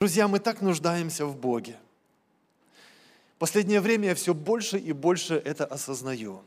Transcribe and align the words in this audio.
Друзья, 0.00 0.28
мы 0.28 0.38
так 0.38 0.62
нуждаемся 0.62 1.26
в 1.26 1.36
Боге. 1.36 1.76
Последнее 3.38 3.82
время 3.82 4.08
я 4.08 4.14
все 4.14 4.32
больше 4.32 4.78
и 4.78 4.92
больше 4.92 5.34
это 5.34 5.66
осознаю. 5.66 6.40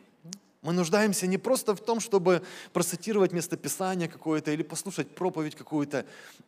Мы 0.63 0.73
нуждаемся 0.73 1.27
не 1.27 1.37
просто 1.37 1.75
в 1.75 1.79
том, 1.79 1.99
чтобы 1.99 2.41
процитировать 2.71 3.31
местописание 3.31 4.07
какое-то 4.07 4.49
или 4.49 4.63
послушать 4.63 5.13
проповедь 5.13 5.53
какую-то. 5.53 6.07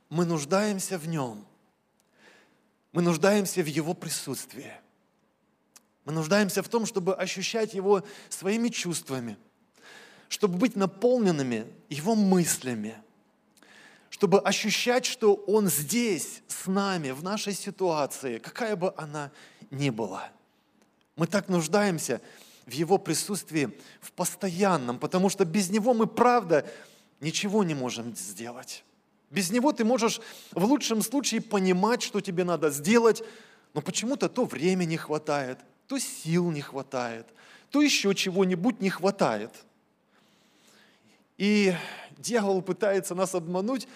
Мы 0.10 0.26
нуждаемся 0.26 0.98
в 0.98 1.08
Нем. 1.08 1.46
Мы 2.92 3.04
нуждаемся 3.04 3.62
в 3.62 3.68
Его 3.68 3.94
присутствии. 3.94 4.74
Мы 6.06 6.12
нуждаемся 6.12 6.64
в 6.64 6.70
том, 6.70 6.88
чтобы 6.88 7.14
ощущать 7.14 7.76
Его 7.76 8.04
своими 8.30 8.70
чувствами, 8.70 9.38
чтобы 10.28 10.58
быть 10.58 10.76
наполненными 10.76 11.68
Его 11.88 12.16
мыслями– 12.16 12.98
чтобы 14.16 14.40
ощущать, 14.40 15.06
что 15.06 15.34
Он 15.46 15.68
здесь, 15.68 16.42
с 16.48 16.68
нами, 16.68 17.12
в 17.12 17.22
нашей 17.22 17.52
ситуации, 17.52 18.38
какая 18.38 18.78
бы 18.78 18.94
она 18.96 19.30
ни 19.72 19.90
была. 19.90 20.30
Мы 21.18 21.28
так 21.28 21.50
нуждаемся 21.50 22.22
в 22.66 22.72
Его 22.72 22.98
присутствии, 22.98 23.78
в 24.00 24.14
постоянном, 24.14 25.00
потому 25.00 25.28
что 25.28 25.44
без 25.44 25.70
Него 25.70 25.94
мы, 25.94 26.08
правда, 26.08 26.66
ничего 27.20 27.66
не 27.66 27.74
можем 27.74 28.16
сделать. 28.16 28.86
Без 29.32 29.52
Него 29.52 29.74
ты 29.74 29.84
можешь 29.84 30.22
в 30.52 30.64
лучшем 30.64 31.02
случае 31.02 31.42
понимать, 31.42 32.02
что 32.02 32.22
тебе 32.22 32.46
надо 32.46 32.70
сделать, 32.70 33.22
но 33.74 33.82
почему-то 33.82 34.30
то 34.30 34.46
времени 34.46 34.92
не 34.92 34.98
хватает, 34.98 35.60
то 35.88 36.00
сил 36.00 36.52
не 36.52 36.62
хватает, 36.62 37.28
то 37.70 37.82
еще 37.82 38.16
чего-нибудь 38.16 38.80
не 38.80 38.90
хватает. 38.90 39.52
И 41.38 41.76
дьявол 42.18 42.62
пытается 42.62 43.16
нас 43.16 43.36
обмануть 43.36 43.88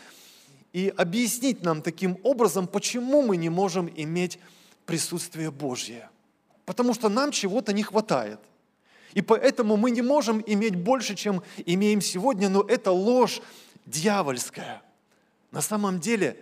и 0.74 0.94
объяснить 0.96 1.64
нам 1.64 1.82
таким 1.82 2.18
образом, 2.24 2.68
почему 2.68 3.22
мы 3.22 3.38
не 3.38 3.50
можем 3.50 3.92
иметь 3.96 4.40
присутствие 4.86 5.52
Божье. 5.52 6.10
Потому 6.66 6.94
что 6.94 7.10
нам 7.10 7.32
чего-то 7.32 7.74
не 7.74 7.84
хватает. 7.84 8.40
И 9.14 9.22
поэтому 9.22 9.76
мы 9.76 9.92
не 9.92 10.02
можем 10.02 10.44
иметь 10.46 10.76
больше, 10.76 11.16
чем 11.16 11.42
имеем 11.66 12.02
сегодня, 12.02 12.50
но 12.50 12.62
это 12.62 12.92
ложь 12.92 13.42
дьявольская. 13.86 14.84
На 15.52 15.62
самом 15.62 16.00
деле 16.00 16.38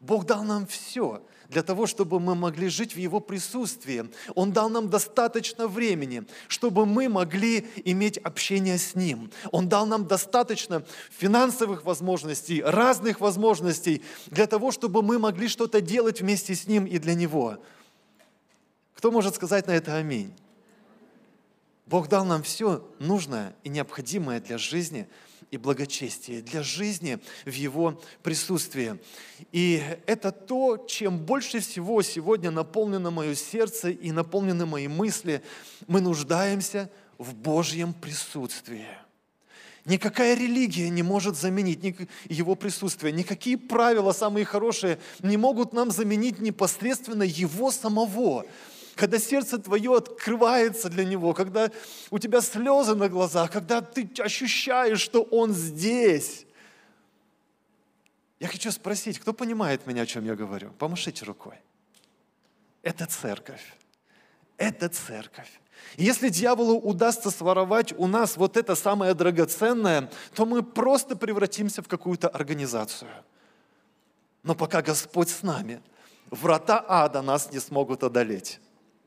Бог 0.00 0.26
дал 0.26 0.44
нам 0.44 0.66
все– 0.66 1.22
для 1.50 1.62
того, 1.62 1.86
чтобы 1.86 2.20
мы 2.20 2.34
могли 2.34 2.68
жить 2.68 2.94
в 2.94 2.98
Его 2.98 3.20
присутствии. 3.20 4.08
Он 4.34 4.52
дал 4.52 4.70
нам 4.70 4.88
достаточно 4.88 5.66
времени, 5.66 6.22
чтобы 6.48 6.86
мы 6.86 7.08
могли 7.08 7.66
иметь 7.84 8.18
общение 8.18 8.78
с 8.78 8.94
Ним. 8.94 9.30
Он 9.50 9.68
дал 9.68 9.84
нам 9.84 10.06
достаточно 10.06 10.84
финансовых 11.10 11.84
возможностей, 11.84 12.62
разных 12.62 13.20
возможностей 13.20 14.02
для 14.28 14.46
того, 14.46 14.70
чтобы 14.70 15.02
мы 15.02 15.18
могли 15.18 15.48
что-то 15.48 15.80
делать 15.80 16.20
вместе 16.20 16.54
с 16.54 16.66
Ним 16.66 16.86
и 16.86 16.98
для 16.98 17.14
Него. 17.14 17.58
Кто 18.94 19.10
может 19.10 19.34
сказать 19.34 19.66
на 19.66 19.72
это 19.72 19.96
аминь? 19.96 20.32
Бог 21.86 22.08
дал 22.08 22.24
нам 22.24 22.44
все 22.44 22.86
нужное 23.00 23.56
и 23.64 23.68
необходимое 23.68 24.40
для 24.40 24.56
жизни– 24.56 25.08
и 25.50 25.56
благочестие, 25.56 26.42
для 26.42 26.62
жизни 26.62 27.18
в 27.44 27.52
Его 27.52 28.00
присутствии. 28.22 28.98
И 29.52 29.82
это 30.06 30.30
то, 30.30 30.76
чем 30.88 31.18
больше 31.18 31.60
всего 31.60 32.02
сегодня 32.02 32.50
наполнено 32.50 33.10
мое 33.10 33.34
сердце 33.34 33.90
и 33.90 34.12
наполнены 34.12 34.66
мои 34.66 34.88
мысли. 34.88 35.42
Мы 35.86 36.00
нуждаемся 36.00 36.90
в 37.18 37.34
Божьем 37.34 37.92
присутствии. 37.92 38.86
Никакая 39.86 40.36
религия 40.36 40.88
не 40.90 41.02
может 41.02 41.36
заменить 41.36 41.96
его 42.28 42.54
присутствие. 42.54 43.12
Никакие 43.12 43.56
правила, 43.56 44.12
самые 44.12 44.44
хорошие, 44.44 44.98
не 45.20 45.36
могут 45.36 45.72
нам 45.72 45.90
заменить 45.90 46.38
непосредственно 46.40 47.22
его 47.22 47.70
самого 47.70 48.44
когда 49.00 49.18
сердце 49.18 49.58
твое 49.58 49.96
открывается 49.96 50.90
для 50.90 51.06
Него, 51.06 51.32
когда 51.32 51.70
у 52.10 52.18
тебя 52.18 52.42
слезы 52.42 52.94
на 52.94 53.08
глазах, 53.08 53.50
когда 53.50 53.80
ты 53.80 54.10
ощущаешь, 54.18 55.00
что 55.00 55.22
Он 55.22 55.54
здесь. 55.54 56.46
Я 58.38 58.48
хочу 58.48 58.70
спросить, 58.70 59.18
кто 59.18 59.32
понимает 59.32 59.86
меня, 59.86 60.02
о 60.02 60.06
чем 60.06 60.26
я 60.26 60.34
говорю? 60.36 60.72
Помашите 60.78 61.24
рукой. 61.24 61.54
Это 62.82 63.06
церковь. 63.06 63.74
Это 64.58 64.90
церковь. 64.90 65.50
И 65.96 66.04
если 66.04 66.28
дьяволу 66.28 66.78
удастся 66.78 67.30
своровать 67.30 67.94
у 67.96 68.06
нас 68.06 68.36
вот 68.36 68.58
это 68.58 68.74
самое 68.74 69.14
драгоценное, 69.14 70.10
то 70.34 70.44
мы 70.44 70.62
просто 70.62 71.16
превратимся 71.16 71.82
в 71.82 71.88
какую-то 71.88 72.28
организацию. 72.28 73.10
Но 74.42 74.54
пока 74.54 74.82
Господь 74.82 75.30
с 75.30 75.42
нами, 75.42 75.80
врата 76.30 76.84
ада 76.86 77.22
нас 77.22 77.50
не 77.50 77.60
смогут 77.60 78.04
одолеть. 78.04 78.60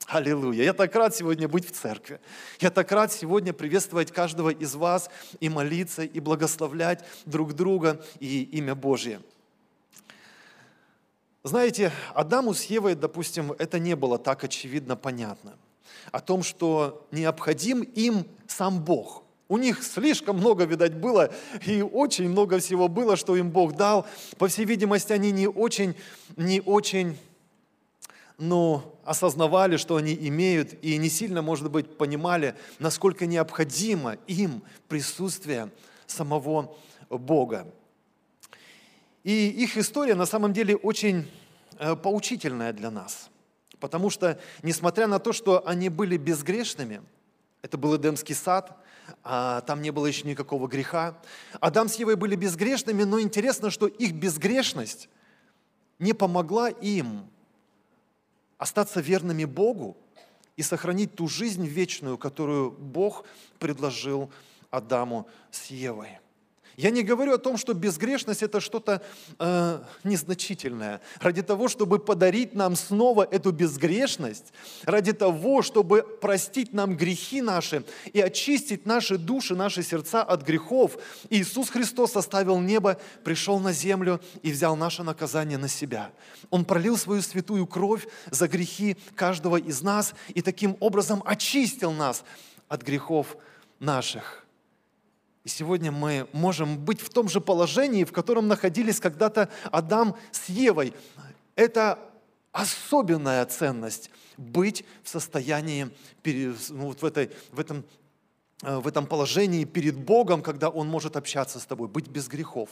Аллилуйя. 0.08 0.64
Я 0.64 0.74
так 0.74 0.94
рад 0.96 1.16
сегодня 1.16 1.47
быть 1.47 1.68
в 1.68 1.72
церкви. 1.72 2.19
Я 2.59 2.69
так 2.69 2.91
рад 2.91 3.12
сегодня 3.12 3.53
приветствовать 3.53 4.12
каждого 4.12 4.50
из 4.50 4.75
вас 4.75 5.09
и 5.40 5.50
молиться, 5.50 6.03
и 6.03 6.19
благословлять 6.19 7.03
друг 7.25 7.53
друга 7.53 8.03
и 8.19 8.44
имя 8.44 8.75
Божье. 8.75 9.22
Знаете, 11.44 11.92
Адаму 12.13 12.53
с 12.53 12.63
Евой, 12.63 12.96
допустим, 12.96 13.53
это 13.53 13.80
не 13.80 13.96
было 13.96 14.18
так 14.18 14.44
очевидно 14.44 14.96
понятно. 14.96 15.53
О 16.12 16.19
том, 16.19 16.44
что 16.44 17.06
необходим 17.12 17.81
им 17.81 18.25
сам 18.47 18.84
Бог. 18.84 19.24
У 19.50 19.58
них 19.58 19.84
слишком 19.84 20.38
много, 20.38 20.63
видать, 20.66 20.96
было, 20.96 21.34
и 21.66 21.81
очень 21.81 22.30
много 22.30 22.59
всего 22.59 22.88
было, 22.88 23.16
что 23.16 23.36
им 23.36 23.52
Бог 23.52 23.75
дал. 23.75 24.06
По 24.38 24.47
всей 24.47 24.66
видимости, 24.66 25.12
они 25.12 25.31
не 25.31 25.47
очень, 25.47 25.96
не 26.38 26.62
очень 26.62 27.18
но 28.38 28.93
осознавали, 29.03 29.78
что 29.78 29.96
они 29.96 30.14
имеют, 30.14 30.84
и 30.84 30.97
не 30.97 31.09
сильно, 31.09 31.41
может 31.41 31.69
быть, 31.69 31.97
понимали, 31.97 32.56
насколько 32.80 33.25
необходимо 33.25 34.18
им 34.28 34.62
присутствие 34.88 35.69
самого 36.08 36.75
Бога. 37.09 37.68
И 39.24 39.50
их 39.50 39.78
история 39.78 40.16
на 40.16 40.25
самом 40.25 40.53
деле 40.53 40.75
очень 40.75 41.30
э, 41.80 41.96
поучительная 41.96 42.74
для 42.74 42.92
нас, 42.92 43.30
потому 43.80 44.09
что, 44.09 44.40
несмотря 44.63 45.08
на 45.08 45.19
то, 45.19 45.31
что 45.31 45.66
они 45.66 45.90
были 45.90 46.18
безгрешными, 46.18 47.02
это 47.62 47.78
был 47.78 47.96
Эдемский 47.96 48.36
сад, 48.36 48.78
а 49.24 49.62
там 49.62 49.81
не 49.81 49.92
было 49.92 50.06
еще 50.06 50.28
никакого 50.28 50.68
греха. 50.68 51.18
Адам 51.59 51.88
с 51.88 51.96
Евой 51.96 52.16
были 52.16 52.36
безгрешными, 52.36 53.03
но 53.03 53.19
интересно, 53.19 53.69
что 53.69 53.88
их 53.88 54.13
безгрешность 54.13 55.09
не 56.00 56.13
помогла 56.13 56.69
им 56.69 57.30
остаться 58.63 59.01
верными 59.01 59.44
Богу 59.44 59.97
и 60.56 60.62
сохранить 60.62 61.16
ту 61.16 61.28
жизнь 61.28 61.66
вечную, 61.66 62.18
которую 62.18 62.72
Бог 62.72 63.25
предложил 63.59 64.31
Адаму 64.72 65.28
с 65.51 65.66
Евой. 65.66 66.19
Я 66.75 66.89
не 66.89 67.03
говорю 67.03 67.34
о 67.34 67.38
том, 67.38 67.57
что 67.57 67.73
безгрешность 67.73 68.41
это 68.41 68.59
что-то 68.59 69.01
э, 69.38 69.79
незначительное. 70.03 71.01
Ради 71.19 71.44
того, 71.44 71.67
чтобы 71.67 72.00
подарить 72.00 72.56
нам 72.56 72.75
снова 72.75 73.28
эту 73.29 73.51
безгрешность, 73.51 74.53
ради 74.83 75.13
того, 75.13 75.62
чтобы 75.62 76.01
простить 76.01 76.73
нам 76.73 76.97
грехи 76.97 77.41
наши 77.41 77.85
и 78.12 78.19
очистить 78.22 78.85
наши 78.85 79.17
души, 79.17 79.56
наши 79.56 79.83
сердца 79.83 80.23
от 80.23 80.44
грехов, 80.44 80.97
Иисус 81.29 81.69
Христос 81.69 82.16
оставил 82.16 82.59
небо, 82.59 83.00
пришел 83.23 83.59
на 83.59 83.72
землю 83.72 84.19
и 84.41 84.51
взял 84.51 84.75
наше 84.75 85.03
наказание 85.03 85.59
на 85.59 85.67
себя. 85.67 86.12
Он 86.50 86.66
пролил 86.66 86.97
свою 86.97 87.22
святую 87.22 87.67
кровь 87.67 88.07
за 88.31 88.47
грехи 88.47 88.97
каждого 89.16 89.57
из 89.57 89.81
нас 89.81 90.16
и 90.29 90.41
таким 90.41 90.75
образом 90.79 91.22
очистил 91.25 91.91
нас 91.91 92.23
от 92.67 92.81
грехов 92.81 93.38
наших. 93.79 94.43
И 95.44 95.50
сегодня 95.50 95.92
мы 95.92 96.28
можем 96.31 96.78
быть 96.78 97.02
в 97.02 97.09
том 97.09 97.28
же 97.28 97.42
положении, 97.42 98.06
в 98.06 98.14
котором 98.14 98.48
находились 98.48 99.00
когда-то 99.00 99.50
Адам 99.72 100.16
с 100.31 100.48
Евой. 100.48 100.94
Это 101.56 102.00
особенная 102.54 103.45
ценность 103.45 104.10
быть 104.38 104.86
в 105.04 105.10
состоянии, 105.10 105.90
ну, 106.24 106.88
вот 106.88 107.01
в, 107.01 107.06
этой, 107.06 107.31
в, 107.51 107.60
этом, 107.60 107.84
э, 108.62 108.78
в 108.78 108.88
этом 108.88 109.06
положении 109.06 109.66
перед 109.66 109.98
Богом, 109.98 110.42
когда 110.42 110.69
Он 110.69 110.88
может 110.88 111.18
общаться 111.18 111.60
с 111.60 111.66
тобой, 111.66 111.89
быть 111.89 112.07
без 112.07 112.28
грехов. 112.28 112.69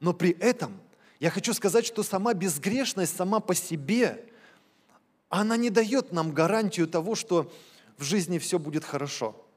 Но 0.00 0.14
при 0.14 0.30
этом 0.30 0.80
я 1.20 1.28
хочу 1.28 1.52
сказать, 1.52 1.84
что 1.84 2.02
сама 2.02 2.32
безгрешность 2.32 3.14
сама 3.14 3.40
по 3.40 3.54
себе, 3.54 4.24
она 5.28 5.58
не 5.58 5.68
дает 5.68 6.12
нам 6.12 6.32
гарантию 6.32 6.88
того, 6.88 7.14
что 7.14 7.52
в 7.98 8.04
жизни 8.04 8.38
все 8.38 8.58
будет 8.58 8.84
хорошо– 8.84 9.36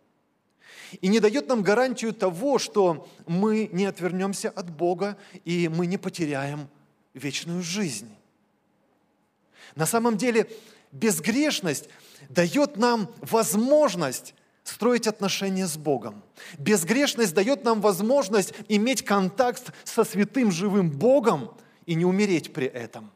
и 0.99 1.07
не 1.07 1.19
дает 1.19 1.47
нам 1.47 1.63
гарантию 1.63 2.13
того, 2.13 2.59
что 2.59 3.07
мы 3.27 3.69
не 3.71 3.85
отвернемся 3.85 4.49
от 4.49 4.69
Бога 4.69 5.17
и 5.45 5.67
мы 5.69 5.85
не 5.85 5.97
потеряем 5.97 6.67
вечную 7.13 7.61
жизнь. 7.61 8.09
На 9.75 9.85
самом 9.85 10.17
деле 10.17 10.49
безгрешность 10.91 11.87
дает 12.29 12.77
нам 12.77 13.09
возможность 13.21 14.33
строить 14.63 15.07
отношения 15.07 15.67
с 15.67 15.77
Богом. 15.77 16.23
Безгрешность 16.57 17.33
дает 17.33 17.63
нам 17.63 17.81
возможность 17.81 18.53
иметь 18.67 19.03
контакт 19.03 19.73
со 19.83 20.03
святым 20.03 20.51
живым 20.51 20.89
Богом 20.91 21.55
и 21.85 21.95
не 21.95 22.05
умереть 22.05 22.53
при 22.53 22.67
этом. 22.67 23.11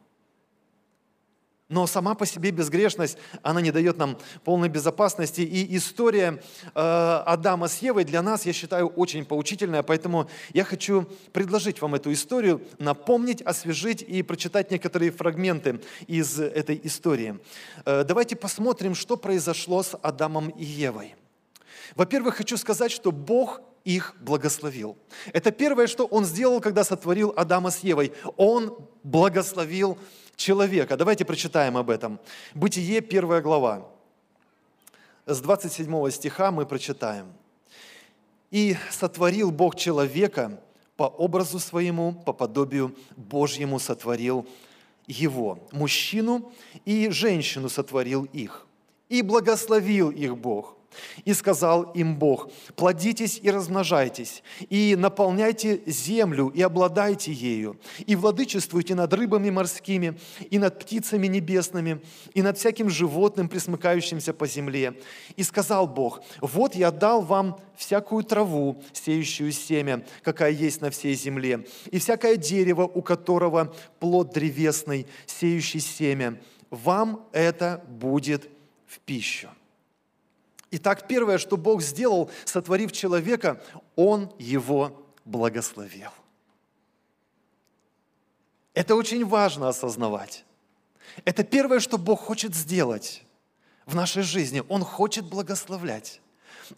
Но 1.68 1.88
сама 1.88 2.14
по 2.14 2.26
себе 2.26 2.52
безгрешность, 2.52 3.18
она 3.42 3.60
не 3.60 3.72
дает 3.72 3.98
нам 3.98 4.16
полной 4.44 4.68
безопасности. 4.68 5.40
И 5.40 5.76
история 5.76 6.40
э, 6.74 7.22
Адама 7.26 7.66
с 7.66 7.82
Евой 7.82 8.04
для 8.04 8.22
нас, 8.22 8.46
я 8.46 8.52
считаю, 8.52 8.86
очень 8.86 9.24
поучительная. 9.24 9.82
Поэтому 9.82 10.28
я 10.52 10.62
хочу 10.62 11.08
предложить 11.32 11.80
вам 11.80 11.96
эту 11.96 12.12
историю, 12.12 12.62
напомнить, 12.78 13.42
освежить 13.42 14.02
и 14.02 14.22
прочитать 14.22 14.70
некоторые 14.70 15.10
фрагменты 15.10 15.80
из 16.06 16.38
этой 16.38 16.80
истории. 16.84 17.40
Э, 17.84 18.04
давайте 18.04 18.36
посмотрим, 18.36 18.94
что 18.94 19.16
произошло 19.16 19.82
с 19.82 19.98
Адамом 20.02 20.50
и 20.50 20.64
Евой. 20.64 21.16
Во-первых, 21.96 22.36
хочу 22.36 22.56
сказать, 22.56 22.92
что 22.92 23.10
Бог 23.10 23.60
их 23.84 24.14
благословил. 24.20 24.96
Это 25.32 25.50
первое, 25.50 25.88
что 25.88 26.06
Он 26.06 26.24
сделал, 26.24 26.60
когда 26.60 26.84
сотворил 26.84 27.32
Адама 27.36 27.70
с 27.70 27.80
Евой. 27.80 28.12
Он 28.36 28.76
благословил 29.02 29.98
человека. 30.36 30.96
Давайте 30.96 31.24
прочитаем 31.24 31.76
об 31.76 31.90
этом. 31.90 32.20
Бытие, 32.54 33.00
первая 33.00 33.40
глава. 33.40 33.88
С 35.26 35.40
27 35.40 36.10
стиха 36.10 36.50
мы 36.50 36.66
прочитаем. 36.66 37.32
«И 38.52 38.76
сотворил 38.90 39.50
Бог 39.50 39.74
человека 39.74 40.60
по 40.96 41.04
образу 41.04 41.58
своему, 41.58 42.12
по 42.12 42.32
подобию 42.32 42.94
Божьему 43.16 43.80
сотворил 43.80 44.46
его. 45.06 45.58
Мужчину 45.72 46.52
и 46.84 47.10
женщину 47.10 47.68
сотворил 47.68 48.24
их. 48.32 48.66
И 49.08 49.22
благословил 49.22 50.10
их 50.10 50.36
Бог. 50.36 50.75
И 51.24 51.34
сказал 51.34 51.84
им 51.92 52.16
Бог, 52.16 52.50
плодитесь 52.74 53.40
и 53.42 53.50
размножайтесь, 53.50 54.42
и 54.68 54.96
наполняйте 54.96 55.80
землю, 55.86 56.48
и 56.48 56.62
обладайте 56.62 57.32
ею, 57.32 57.78
и 58.06 58.16
владычествуйте 58.16 58.94
над 58.94 59.12
рыбами 59.12 59.50
морскими, 59.50 60.18
и 60.50 60.58
над 60.58 60.78
птицами 60.78 61.26
небесными, 61.26 62.00
и 62.34 62.42
над 62.42 62.58
всяким 62.58 62.90
животным, 62.90 63.48
присмыкающимся 63.48 64.32
по 64.32 64.46
земле. 64.46 64.98
И 65.36 65.42
сказал 65.42 65.86
Бог, 65.86 66.22
вот 66.40 66.74
я 66.74 66.90
дал 66.90 67.22
вам 67.22 67.58
всякую 67.76 68.24
траву, 68.24 68.82
сеющую 68.92 69.52
семя, 69.52 70.04
какая 70.22 70.50
есть 70.50 70.80
на 70.80 70.90
всей 70.90 71.14
земле, 71.14 71.66
и 71.90 71.98
всякое 71.98 72.36
дерево, 72.36 72.82
у 72.82 73.02
которого 73.02 73.74
плод 74.00 74.32
древесный, 74.32 75.06
сеющий 75.26 75.80
семя. 75.80 76.40
Вам 76.70 77.26
это 77.32 77.84
будет 77.88 78.48
в 78.86 79.00
пищу. 79.00 79.48
Итак, 80.70 81.06
первое, 81.06 81.38
что 81.38 81.56
Бог 81.56 81.82
сделал, 81.82 82.30
сотворив 82.44 82.92
человека, 82.92 83.62
Он 83.94 84.32
его 84.38 85.06
благословил. 85.24 86.10
Это 88.74 88.94
очень 88.94 89.24
важно 89.24 89.68
осознавать. 89.68 90.44
Это 91.24 91.44
первое, 91.44 91.80
что 91.80 91.98
Бог 91.98 92.20
хочет 92.20 92.54
сделать 92.54 93.22
в 93.86 93.94
нашей 93.94 94.22
жизни. 94.22 94.62
Он 94.68 94.82
хочет 94.84 95.24
благословлять. 95.24 96.20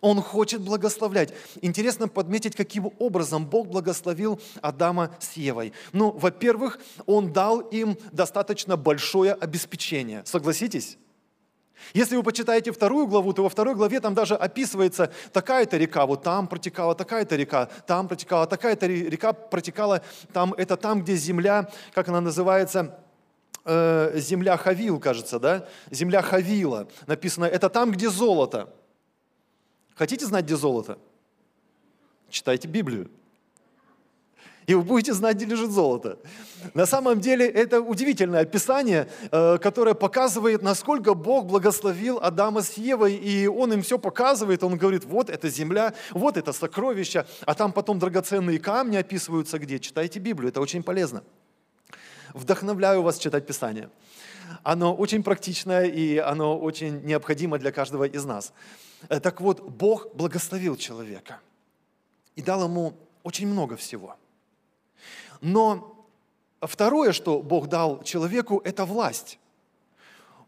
Он 0.00 0.20
хочет 0.20 0.61
благословлять. 0.61 1.32
Интересно 1.62 2.08
подметить, 2.08 2.55
каким 2.55 2.93
образом 2.99 3.46
Бог 3.46 3.69
благословил 3.69 4.40
Адама 4.61 5.17
с 5.19 5.32
Евой. 5.32 5.73
Ну, 5.93 6.11
во-первых, 6.11 6.79
Он 7.06 7.32
дал 7.32 7.61
им 7.61 7.96
достаточно 8.12 8.76
большое 8.76 9.32
обеспечение. 9.32 10.23
Согласитесь? 10.25 10.99
Если 11.94 12.16
вы 12.16 12.22
почитаете 12.22 12.72
вторую 12.72 13.06
главу, 13.06 13.32
то 13.32 13.42
во 13.42 13.48
второй 13.48 13.75
главе 13.75 14.00
там 14.00 14.14
даже 14.14 14.34
описывается 14.34 15.12
такая-то 15.32 15.76
река, 15.76 16.06
вот 16.06 16.22
там 16.22 16.46
протекала 16.46 16.94
такая-то 16.94 17.36
река, 17.36 17.66
там 17.86 18.08
протекала 18.08 18.46
такая-то 18.46 18.86
река, 18.86 19.32
протекала 19.32 20.02
там, 20.32 20.54
это 20.54 20.76
там, 20.76 21.02
где 21.02 21.16
земля, 21.16 21.70
как 21.92 22.08
она 22.08 22.20
называется, 22.20 22.98
э, 23.64 24.12
земля 24.16 24.56
Хавил, 24.56 25.00
кажется, 25.00 25.38
да? 25.38 25.69
Земля 25.90 26.22
Хавила. 26.22 26.88
Написано, 27.06 27.44
это 27.44 27.69
там, 27.69 27.92
где 27.92 28.10
золото. 28.10 28.72
Хотите 29.94 30.26
знать, 30.26 30.44
где 30.44 30.56
золото? 30.56 30.98
Читайте 32.30 32.69
Библию 32.69 33.10
и 34.69 34.75
вы 34.75 34.82
будете 34.82 35.15
знать, 35.15 35.37
где 35.37 35.47
лежит 35.47 35.70
золото. 35.70 36.19
На 36.75 36.85
самом 36.85 37.20
деле 37.20 37.49
это 37.49 37.81
удивительное 37.81 38.43
описание, 38.43 39.09
э, 39.31 39.56
которое 39.56 39.94
показывает, 39.94 40.61
насколько 40.61 41.15
Бог 41.15 41.47
благословил 41.47 42.19
Адама 42.19 42.61
с 42.61 42.75
Евой, 42.75 43.15
и 43.15 43.47
Он 43.47 43.73
им 43.73 43.81
все 43.81 43.99
показывает, 43.99 44.62
Он 44.62 44.76
говорит, 44.76 45.06
вот 45.06 45.31
это 45.31 45.49
земля, 45.49 45.94
вот 46.11 46.37
это 46.37 46.53
сокровища, 46.53 47.26
а 47.47 47.55
там 47.55 47.73
потом 47.73 47.99
драгоценные 47.99 48.59
камни 48.59 48.99
описываются 48.99 49.59
где. 49.59 49.79
Читайте 49.79 50.19
Библию, 50.19 50.50
это 50.50 50.61
очень 50.61 50.82
полезно. 50.82 51.25
Вдохновляю 52.35 53.00
вас 53.00 53.17
читать 53.17 53.47
Писание. 53.47 53.88
Оно 54.64 54.94
очень 54.94 55.23
практичное, 55.23 55.87
и 55.87 56.19
оно 56.19 56.59
очень 56.59 57.00
необходимо 57.05 57.59
для 57.59 57.73
каждого 57.73 58.05
из 58.05 58.26
нас. 58.26 58.53
Э, 59.09 59.19
так 59.19 59.41
вот, 59.41 59.62
Бог 59.62 60.14
благословил 60.14 60.76
человека 60.76 61.41
и 62.37 62.43
дал 62.43 62.64
ему 62.64 62.93
очень 63.23 63.47
много 63.47 63.75
всего– 63.75 64.14
но 65.40 66.06
второе, 66.61 67.12
что 67.12 67.40
Бог 67.40 67.69
дал 67.69 68.02
человеку, 68.02 68.61
это 68.64 68.85
власть. 68.85 69.38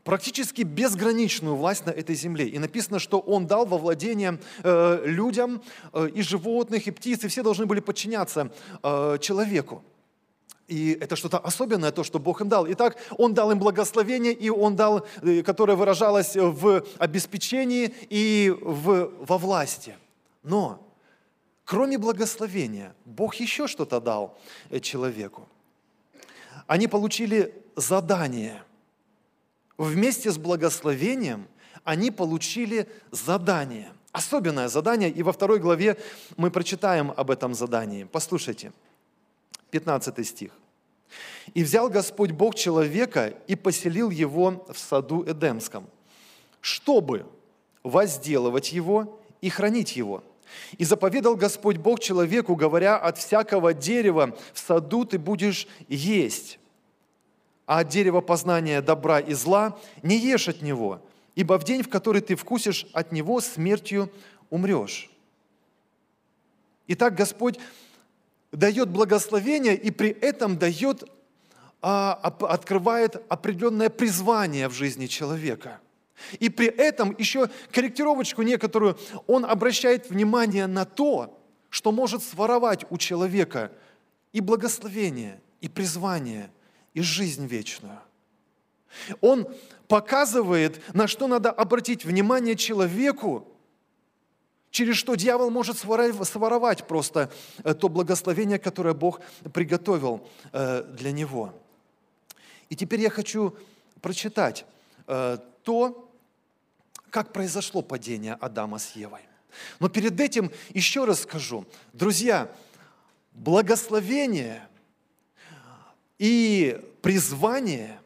Практически 0.04 0.62
безграничную 0.62 1.54
власть 1.54 1.84
на 1.84 1.90
этой 1.90 2.14
земле. 2.14 2.48
И 2.48 2.58
написано, 2.58 2.98
что 2.98 3.20
Он 3.20 3.46
дал 3.46 3.66
во 3.66 3.76
владение 3.76 4.40
э, 4.62 5.02
людям 5.04 5.62
э, 5.92 6.08
и 6.08 6.22
животных, 6.22 6.86
и 6.86 6.90
птиц, 6.90 7.22
и 7.24 7.28
все 7.28 7.42
должны 7.42 7.66
были 7.66 7.80
подчиняться 7.80 8.50
э, 8.82 9.18
человеку. 9.20 9.84
И 10.68 10.96
это 11.00 11.16
что-то 11.16 11.38
особенное, 11.38 11.90
то, 11.90 12.02
что 12.02 12.18
Бог 12.18 12.40
им 12.40 12.48
дал. 12.48 12.66
Итак, 12.72 12.96
Он 13.18 13.34
дал 13.34 13.50
им 13.50 13.58
благословение, 13.58 14.32
и 14.32 14.48
Он 14.48 14.74
дал, 14.74 15.04
э, 15.20 15.42
которое 15.42 15.74
выражалось 15.74 16.34
в 16.34 16.82
обеспечении 16.98 17.94
и 18.08 18.54
в, 18.58 19.10
во 19.20 19.36
власти. 19.36 19.96
Но 20.42 20.89
Кроме 21.70 21.98
благословения, 21.98 22.96
Бог 23.04 23.36
еще 23.36 23.68
что-то 23.68 24.00
дал 24.00 24.36
э, 24.70 24.80
человеку. 24.80 25.48
Они 26.66 26.88
получили 26.88 27.54
задание. 27.76 28.64
Вместе 29.78 30.32
с 30.32 30.36
благословением 30.36 31.46
они 31.84 32.10
получили 32.10 32.88
задание. 33.12 33.92
Особенное 34.10 34.66
задание, 34.66 35.10
и 35.10 35.22
во 35.22 35.32
второй 35.32 35.60
главе 35.60 35.96
мы 36.36 36.50
прочитаем 36.50 37.12
об 37.16 37.30
этом 37.30 37.54
задании. 37.54 38.02
Послушайте, 38.02 38.72
15 39.70 40.26
стих. 40.26 40.50
«И 41.54 41.62
взял 41.62 41.88
Господь 41.88 42.32
Бог 42.32 42.56
человека 42.56 43.32
и 43.46 43.54
поселил 43.54 44.10
его 44.10 44.66
в 44.68 44.76
саду 44.76 45.24
Эдемском, 45.24 45.86
чтобы 46.60 47.26
возделывать 47.84 48.72
его 48.72 49.20
и 49.40 49.48
хранить 49.48 49.94
его. 49.94 50.24
И 50.78 50.84
заповедал 50.84 51.36
Господь 51.36 51.76
Бог 51.76 52.00
человеку, 52.00 52.56
говоря, 52.56 52.96
от 52.96 53.18
всякого 53.18 53.74
дерева 53.74 54.36
в 54.52 54.58
саду 54.58 55.04
ты 55.04 55.18
будешь 55.18 55.66
есть, 55.88 56.58
а 57.66 57.80
от 57.80 57.88
дерева 57.88 58.20
познания 58.20 58.82
добра 58.82 59.20
и 59.20 59.34
зла 59.34 59.78
не 60.02 60.16
ешь 60.16 60.48
от 60.48 60.62
него, 60.62 61.02
ибо 61.34 61.58
в 61.58 61.64
день, 61.64 61.82
в 61.82 61.88
который 61.88 62.20
ты 62.20 62.36
вкусишь 62.36 62.86
от 62.92 63.12
него, 63.12 63.40
смертью 63.40 64.10
умрешь. 64.50 65.10
Итак, 66.86 67.14
Господь 67.14 67.58
дает 68.52 68.88
благословение 68.88 69.76
и 69.76 69.90
при 69.90 70.10
этом 70.10 70.58
дает, 70.58 71.04
а, 71.80 72.14
открывает 72.14 73.22
определенное 73.28 73.90
призвание 73.90 74.68
в 74.68 74.72
жизни 74.72 75.06
человека– 75.06 75.80
и 76.38 76.48
при 76.48 76.66
этом 76.66 77.14
еще 77.18 77.48
корректировочку 77.72 78.42
некоторую, 78.42 78.98
он 79.26 79.44
обращает 79.44 80.10
внимание 80.10 80.66
на 80.66 80.84
то, 80.84 81.38
что 81.70 81.92
может 81.92 82.22
своровать 82.22 82.84
у 82.90 82.98
человека 82.98 83.72
и 84.32 84.40
благословение, 84.40 85.40
и 85.60 85.68
призвание, 85.68 86.50
и 86.94 87.00
жизнь 87.00 87.46
вечную. 87.46 88.00
Он 89.20 89.48
показывает, 89.88 90.80
на 90.94 91.06
что 91.06 91.28
надо 91.28 91.50
обратить 91.50 92.04
внимание 92.04 92.56
человеку, 92.56 93.46
через 94.70 94.96
что 94.96 95.14
дьявол 95.14 95.50
может 95.50 95.78
своровать 95.78 96.86
просто 96.86 97.30
э, 97.64 97.74
то 97.74 97.88
благословение, 97.88 98.58
которое 98.58 98.94
Бог 98.94 99.20
приготовил 99.52 100.26
э, 100.52 100.82
для 100.82 101.12
него. 101.12 101.52
И 102.68 102.76
теперь 102.76 103.00
я 103.00 103.10
хочу 103.10 103.54
прочитать 104.00 104.64
э, 105.06 105.38
то, 105.62 106.09
как 107.10 107.32
произошло 107.32 107.82
падение 107.82 108.34
Адама 108.34 108.78
с 108.78 108.96
Евой. 108.96 109.20
Но 109.78 109.88
перед 109.88 110.18
этим 110.20 110.50
еще 110.70 111.04
раз 111.04 111.22
скажу, 111.22 111.66
друзья, 111.92 112.50
благословение 113.32 114.68
и 116.18 116.80
призвание 117.02 118.00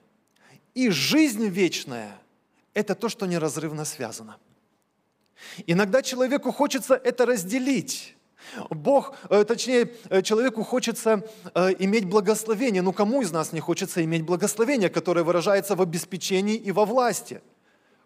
и 0.75 0.91
жизнь 0.91 1.47
вечная– 1.47 2.19
это 2.75 2.95
то, 2.95 3.09
что 3.09 3.27
неразрывно 3.27 3.85
связано. 3.85 4.39
Иногда 5.67 6.03
человеку 6.03 6.53
хочется 6.53 6.95
это 6.95 7.27
разделить. 7.27 8.17
Бог, 8.71 9.17
э, 9.31 9.45
точнее, 9.45 9.93
э, 10.11 10.23
человеку 10.23 10.65
хочется 10.65 11.25
э, 11.55 11.75
иметь 11.79 12.07
благословение. 12.07 12.83
Ну 12.83 12.93
кому 12.93 13.23
из 13.23 13.31
нас 13.33 13.53
не 13.53 13.61
хочется 13.61 14.05
иметь 14.05 14.23
благословение, 14.23 14.91
которое 14.91 15.23
выражается 15.23 15.75
в 15.77 15.83
обеспечении 15.83 16.57
и 16.57 16.73
во 16.73 16.85
власти? 16.85 17.41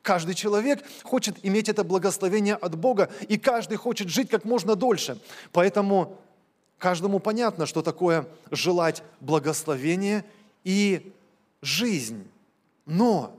Каждый 0.09 0.35
человек 0.35 0.83
хочет 1.03 1.37
иметь 1.43 1.69
это 1.69 1.85
благословение 1.85 2.55
от 2.55 2.79
Бога, 2.79 3.11
и 3.29 3.37
каждый 3.37 3.77
хочет 3.77 4.09
жить 4.09 4.31
как 4.31 4.47
можно 4.47 4.75
дольше. 4.75 5.19
Поэтому 5.53 6.17
каждому 6.79 7.19
понятно, 7.19 7.67
что 7.67 7.83
такое 7.83 8.27
желать 8.51 9.03
благословения 9.21 10.25
и 10.65 11.13
жизнь. 11.61 12.27
Но 12.87 13.39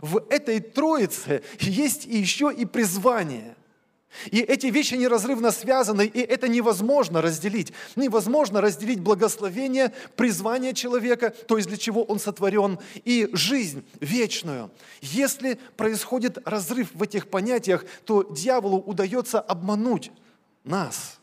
в 0.00 0.24
этой 0.30 0.60
троице 0.60 1.42
есть 1.60 2.06
еще 2.06 2.50
и 2.50 2.64
призвание– 2.64 3.54
и 4.30 4.40
эти 4.40 4.66
вещи 4.66 4.94
неразрывно 4.94 5.50
связаны, 5.50 6.06
и 6.06 6.20
это 6.20 6.48
невозможно 6.48 7.22
разделить. 7.22 7.72
Невозможно 7.96 8.60
разделить 8.60 9.00
благословение, 9.00 9.92
призвание 10.16 10.74
человека, 10.74 11.30
то 11.30 11.56
есть 11.56 11.68
для 11.68 11.76
чего 11.78 12.02
он 12.02 12.18
сотворен, 12.18 12.78
и 13.04 13.28
жизнь 13.32 13.84
вечную. 14.00 14.70
Если 15.00 15.58
происходит 15.76 16.38
разрыв 16.46 16.88
в 16.94 17.02
этих 17.02 17.28
понятиях, 17.28 17.84
то 18.04 18.22
дьяволу 18.22 18.78
удается 18.78 19.40
обмануть 19.40 20.10
нас– 20.64 21.18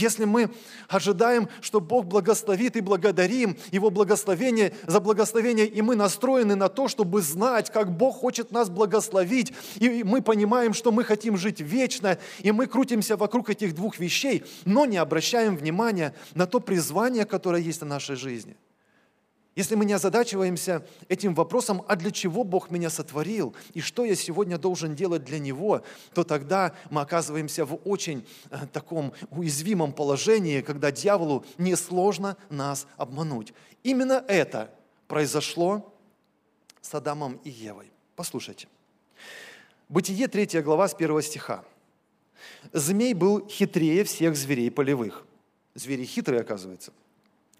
если 0.00 0.24
мы 0.24 0.50
ожидаем, 0.88 1.48
что 1.60 1.80
Бог 1.80 2.06
благословит 2.06 2.76
и 2.76 2.80
благодарим 2.80 3.56
Его 3.70 3.90
благословение 3.90 4.72
за 4.86 5.00
благословение, 5.00 5.66
и 5.66 5.82
мы 5.82 5.96
настроены 5.96 6.54
на 6.54 6.68
то, 6.68 6.88
чтобы 6.88 7.22
знать, 7.22 7.70
как 7.70 7.96
Бог 7.96 8.16
хочет 8.16 8.50
нас 8.50 8.68
благословить, 8.68 9.52
и 9.76 10.02
мы 10.04 10.22
понимаем, 10.22 10.74
что 10.74 10.92
мы 10.92 11.04
хотим 11.04 11.36
жить 11.36 11.60
вечно, 11.60 12.18
и 12.40 12.52
мы 12.52 12.66
крутимся 12.66 13.16
вокруг 13.16 13.50
этих 13.50 13.74
двух 13.74 13.98
вещей, 13.98 14.44
но 14.64 14.86
не 14.86 14.96
обращаем 14.96 15.56
внимания 15.56 16.14
на 16.34 16.46
то 16.46 16.60
призвание, 16.60 17.24
которое 17.24 17.62
есть 17.62 17.80
в 17.80 17.86
нашей 17.86 18.16
жизни– 18.16 18.56
если 19.58 19.74
мы 19.74 19.84
не 19.84 19.92
озадачиваемся 19.92 20.86
этим 21.08 21.34
вопросом, 21.34 21.82
а 21.88 21.96
для 21.96 22.12
чего 22.12 22.44
Бог 22.44 22.70
меня 22.70 22.90
сотворил 22.90 23.56
и 23.74 23.80
что 23.80 24.04
я 24.04 24.14
сегодня 24.14 24.56
должен 24.56 24.94
делать 24.94 25.24
для 25.24 25.40
Него, 25.40 25.82
то 26.14 26.22
тогда 26.22 26.76
мы 26.90 27.00
оказываемся 27.00 27.64
в 27.64 27.74
очень 27.84 28.24
э, 28.50 28.68
таком 28.72 29.12
уязвимом 29.32 29.92
положении, 29.92 30.60
когда 30.60 30.92
дьяволу 30.92 31.44
несложно 31.58 32.36
нас 32.50 32.86
обмануть. 32.96 33.52
Именно 33.82 34.24
это 34.28 34.72
произошло 35.08 35.92
с 36.80 36.94
Адамом 36.94 37.40
и 37.42 37.50
Евой. 37.50 37.90
Послушайте. 38.14 38.68
Бытие 39.88 40.28
3 40.28 40.62
глава 40.62 40.86
с 40.86 40.94
1 40.94 41.20
стиха. 41.22 41.64
«Змей 42.72 43.12
был 43.12 43.44
хитрее 43.48 44.04
всех 44.04 44.36
зверей 44.36 44.70
полевых». 44.70 45.26
Звери 45.74 46.04
хитрые, 46.04 46.42
оказывается. 46.42 46.92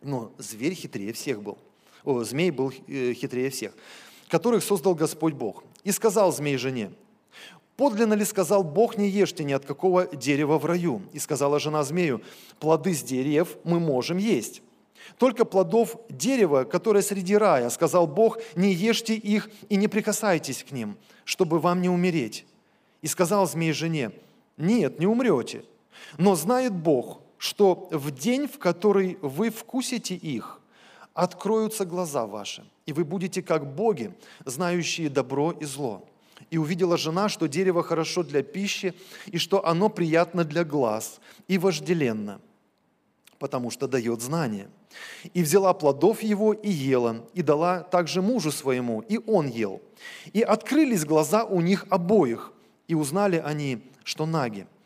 Но 0.01 0.33
зверь 0.39 0.75
хитрее 0.75 1.13
всех 1.13 1.43
был 1.43 1.59
о, 2.05 2.25
змей 2.25 2.51
был 2.51 2.73
э, 2.87 3.13
хитрее 3.15 3.51
всех, 3.51 3.73
которых 4.29 4.63
создал 4.63 4.95
Господь 4.95 5.35
Бог. 5.35 5.65
И 5.85 5.93
сказал 5.93 6.33
змей 6.33 6.57
жене, 6.57 6.91
Подлинно 7.79 8.15
ли 8.15 8.25
сказал 8.25 8.65
Бог, 8.65 8.99
не 8.99 9.09
ешьте 9.09 9.45
ни 9.45 9.53
от 9.53 9.65
какого 9.65 10.09
дерева 10.09 10.59
в 10.59 10.65
раю? 10.65 11.03
И 11.13 11.21
сказала 11.21 11.61
жена 11.61 11.85
змею, 11.85 12.23
плоды 12.59 12.93
с 12.93 13.05
деревьев 13.05 13.57
мы 13.63 13.79
можем 13.79 14.19
есть. 14.19 14.63
Только 15.17 15.45
плодов 15.45 15.97
дерева, 16.09 16.65
которое 16.65 17.03
среди 17.03 17.37
рая, 17.37 17.71
сказал 17.71 18.09
Бог, 18.09 18.39
не 18.57 18.73
ешьте 18.73 19.15
их 19.15 19.49
и 19.69 19.77
не 19.77 19.87
прикасайтесь 19.87 20.65
к 20.65 20.73
ним, 20.73 20.97
чтобы 21.25 21.61
вам 21.61 21.81
не 21.81 21.89
умереть. 21.89 22.47
И 23.01 23.07
сказал 23.07 23.47
змей 23.47 23.71
жене, 23.71 24.11
нет, 24.57 24.99
не 24.99 25.07
умрете. 25.07 25.63
Но 26.17 26.35
знает 26.35 26.75
Бог, 26.75 27.21
что 27.39 27.89
в 27.93 28.11
день, 28.11 28.49
в 28.49 28.59
который 28.59 29.19
вы 29.23 29.51
вкусите 29.51 30.17
их, 30.17 30.58
откроются 31.19 31.85
глаза 31.85 32.27
ваши, 32.27 32.65
и 32.87 32.93
вы 32.93 33.05
будете 33.05 33.43
как 33.43 33.75
боги, 33.75 34.15
знающие 34.45 35.11
добро 35.11 35.51
и 35.51 35.65
зло. 35.65 36.05
И 36.51 36.59
увидела 36.59 36.97
жена, 36.97 37.29
что 37.29 37.49
дерево 37.49 37.83
хорошо 37.83 38.23
для 38.23 38.45
пищи, 38.45 38.95
и 39.27 39.39
что 39.39 39.67
оно 39.67 39.89
приятно 39.89 40.45
для 40.45 40.65
глаз, 40.65 41.19
и 41.49 41.59
вожделенно, 41.59 42.41
потому 43.41 43.73
что 43.73 43.89
дает 43.89 44.23
знание. 44.23 44.69
И 45.35 45.43
взяла 45.43 45.75
плодов 45.75 46.23
его 46.23 46.53
и 46.53 46.71
ела, 46.71 47.27
и 47.35 47.43
дала 47.43 47.81
также 47.81 48.23
мужу 48.23 48.53
своему, 48.53 49.01
и 49.01 49.19
он 49.27 49.49
ел. 49.49 49.83
И 50.33 50.43
открылись 50.43 51.05
глаза 51.05 51.45
у 51.45 51.61
них 51.61 51.85
обоих, 51.91 52.53
и 52.87 52.95
узнали 52.95 53.43
они, 53.45 53.83
что 54.05 54.25
наги– 54.25 54.69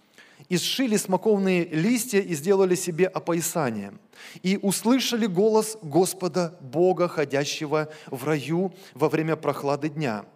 и 0.53 0.59
сшили 0.59 0.99
смоковные 0.99 1.65
листья 1.65 2.21
и 2.21 2.35
сделали 2.35 2.75
себе 2.75 3.07
опоясание. 3.07 3.95
И 4.43 4.59
услышали 4.59 5.25
голос 5.25 5.79
Господа 5.81 6.59
Бога, 6.61 7.09
ходящего 7.09 7.89
в 8.09 8.25
раю 8.25 8.75
во 8.93 9.09
время 9.09 9.37
прохлады 9.37 9.89
дня. 9.89 10.27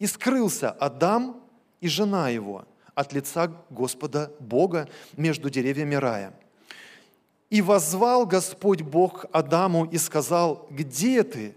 И 0.00 0.08
скрылся 0.08 0.72
Адам 0.72 1.40
и 1.80 1.86
жена 1.86 2.28
его 2.28 2.64
от 2.96 3.12
лица 3.12 3.52
Господа 3.70 4.32
Бога 4.40 4.88
между 5.16 5.48
деревьями 5.48 5.94
рая. 5.94 6.34
И 7.48 7.62
возвал 7.62 8.26
Господь 8.26 8.82
Бог 8.82 9.26
Адаму 9.30 9.84
и 9.84 9.96
сказал, 9.96 10.66
где 10.70 11.22
ты? 11.22 11.54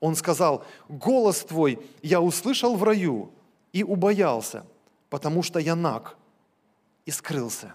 Он 0.00 0.16
сказал, 0.16 0.64
голос 0.88 1.44
твой 1.44 1.78
я 2.02 2.20
услышал 2.20 2.74
в 2.74 2.82
раю 2.82 3.30
и 3.72 3.84
убоялся, 3.84 4.66
потому 5.10 5.44
что 5.44 5.60
я 5.60 5.76
наг, 5.76 6.16
и 7.08 7.10
скрылся. 7.10 7.74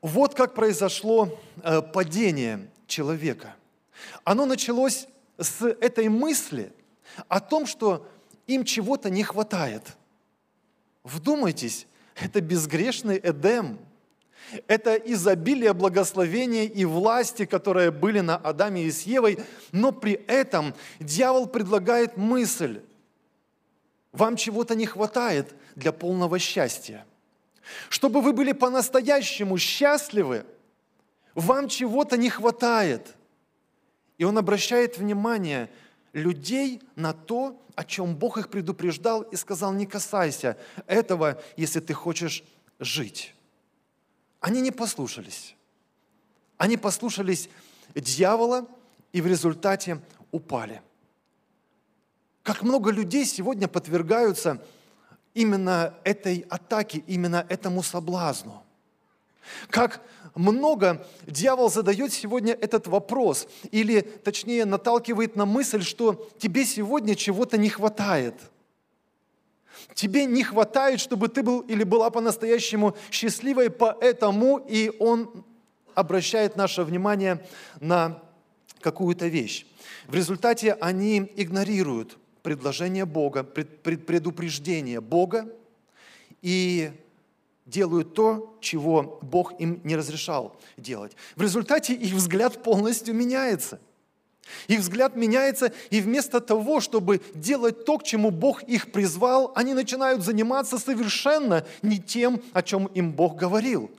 Вот 0.00 0.34
как 0.34 0.54
произошло 0.54 1.38
э, 1.62 1.82
падение 1.82 2.70
человека. 2.86 3.54
Оно 4.24 4.46
началось 4.46 5.06
с 5.36 5.62
этой 5.62 6.08
мысли 6.08 6.72
о 7.28 7.38
том, 7.38 7.66
что 7.66 8.08
им 8.46 8.64
чего-то 8.64 9.10
не 9.10 9.22
хватает. 9.22 9.98
Вдумайтесь, 11.04 11.86
это 12.14 12.40
безгрешный 12.40 13.20
Эдем. 13.22 13.78
Это 14.68 14.94
изобилие 14.94 15.74
благословения 15.74 16.64
и 16.64 16.86
власти, 16.86 17.44
которые 17.44 17.90
были 17.90 18.20
на 18.20 18.36
Адаме 18.36 18.84
и 18.84 18.90
с 18.90 19.02
Евой, 19.02 19.38
но 19.70 19.92
при 19.92 20.12
этом 20.12 20.74
дьявол 20.98 21.46
предлагает 21.46 22.16
мысль, 22.16 22.80
вам 24.12 24.36
чего-то 24.36 24.74
не 24.74 24.86
хватает 24.86 25.54
для 25.76 25.92
полного 25.92 26.38
счастья. 26.38 27.06
Чтобы 27.88 28.20
вы 28.20 28.32
были 28.32 28.52
по-настоящему 28.52 29.58
счастливы, 29.58 30.44
вам 31.34 31.68
чего-то 31.68 32.16
не 32.16 32.28
хватает. 32.28 33.14
И 34.18 34.24
он 34.24 34.36
обращает 34.38 34.98
внимание 34.98 35.70
людей 36.12 36.82
на 36.96 37.12
то, 37.12 37.60
о 37.76 37.84
чем 37.84 38.16
Бог 38.16 38.36
их 38.36 38.50
предупреждал 38.50 39.22
и 39.22 39.36
сказал, 39.36 39.72
не 39.72 39.86
касайся 39.86 40.56
этого, 40.86 41.40
если 41.56 41.80
ты 41.80 41.94
хочешь 41.94 42.42
жить. 42.78 43.34
Они 44.40 44.60
не 44.60 44.72
послушались. 44.72 45.54
Они 46.58 46.76
послушались 46.76 47.48
дьявола 47.94 48.66
и 49.12 49.20
в 49.20 49.26
результате 49.26 50.00
упали. 50.30 50.82
Как 52.50 52.62
много 52.62 52.90
людей 52.90 53.26
сегодня 53.26 53.68
подвергаются 53.68 54.60
именно 55.34 55.94
этой 56.02 56.44
атаке, 56.50 57.04
именно 57.06 57.46
этому 57.48 57.80
соблазну. 57.80 58.64
Как 59.68 60.02
много 60.34 61.06
дьявол 61.28 61.70
задает 61.70 62.12
сегодня 62.12 62.54
этот 62.54 62.88
вопрос, 62.88 63.46
или 63.70 64.00
точнее 64.00 64.64
наталкивает 64.64 65.36
на 65.36 65.46
мысль, 65.46 65.84
что 65.84 66.28
тебе 66.38 66.64
сегодня 66.64 67.14
чего-то 67.14 67.56
не 67.56 67.68
хватает. 67.68 68.34
Тебе 69.94 70.24
не 70.24 70.42
хватает, 70.42 70.98
чтобы 70.98 71.28
ты 71.28 71.44
был 71.44 71.60
или 71.60 71.84
была 71.84 72.10
по-настоящему 72.10 72.96
счастливой, 73.12 73.70
поэтому 73.70 74.58
и 74.58 74.90
он 74.98 75.44
обращает 75.94 76.56
наше 76.56 76.82
внимание 76.82 77.46
на 77.78 78.20
какую-то 78.80 79.28
вещь. 79.28 79.66
В 80.08 80.16
результате 80.16 80.72
они 80.72 81.30
игнорируют 81.36 82.18
предложение 82.42 83.04
Бога, 83.04 83.44
предупреждение 83.44 85.00
Бога 85.00 85.46
и 86.42 86.92
делают 87.66 88.14
то, 88.14 88.56
чего 88.60 89.18
Бог 89.22 89.58
им 89.60 89.80
не 89.84 89.96
разрешал 89.96 90.56
делать. 90.76 91.12
В 91.36 91.42
результате 91.42 91.94
их 91.94 92.12
взгляд 92.14 92.62
полностью 92.62 93.14
меняется. 93.14 93.80
Их 94.66 94.80
взгляд 94.80 95.14
меняется, 95.14 95.72
и 95.90 96.00
вместо 96.00 96.40
того, 96.40 96.80
чтобы 96.80 97.20
делать 97.34 97.84
то, 97.84 97.98
к 97.98 98.02
чему 98.02 98.32
Бог 98.32 98.64
их 98.64 98.90
призвал, 98.90 99.52
они 99.54 99.74
начинают 99.74 100.24
заниматься 100.24 100.78
совершенно 100.78 101.64
не 101.82 102.00
тем, 102.00 102.42
о 102.52 102.62
чем 102.62 102.86
им 102.86 103.12
Бог 103.12 103.36
говорил. 103.36 103.90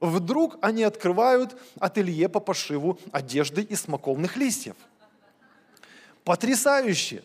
Вдруг 0.00 0.56
они 0.62 0.82
открывают 0.82 1.56
ателье 1.78 2.28
по 2.28 2.40
пошиву 2.40 2.98
одежды 3.12 3.62
из 3.62 3.82
смоковных 3.82 4.36
листьев– 4.36 4.74
Потрясающе! 6.30 7.24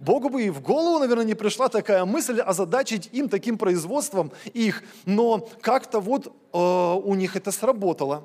Богу 0.00 0.28
бы 0.28 0.42
и 0.42 0.50
в 0.50 0.60
голову, 0.60 0.98
наверное, 0.98 1.24
не 1.24 1.34
пришла 1.36 1.68
такая 1.68 2.04
мысль 2.04 2.40
озадачить 2.40 3.08
им 3.12 3.28
таким 3.28 3.56
производством 3.56 4.32
их, 4.52 4.82
но 5.04 5.48
как-то 5.60 6.00
вот 6.00 6.26
э, 6.26 6.58
у 6.58 7.14
них 7.14 7.36
это 7.36 7.52
сработало. 7.52 8.24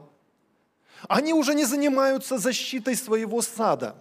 Они 1.07 1.31
уже 1.31 1.53
не 1.53 1.63
занимаются 1.63 2.39
защитой 2.39 2.95
своего 2.95 3.43
сада. 3.43 3.97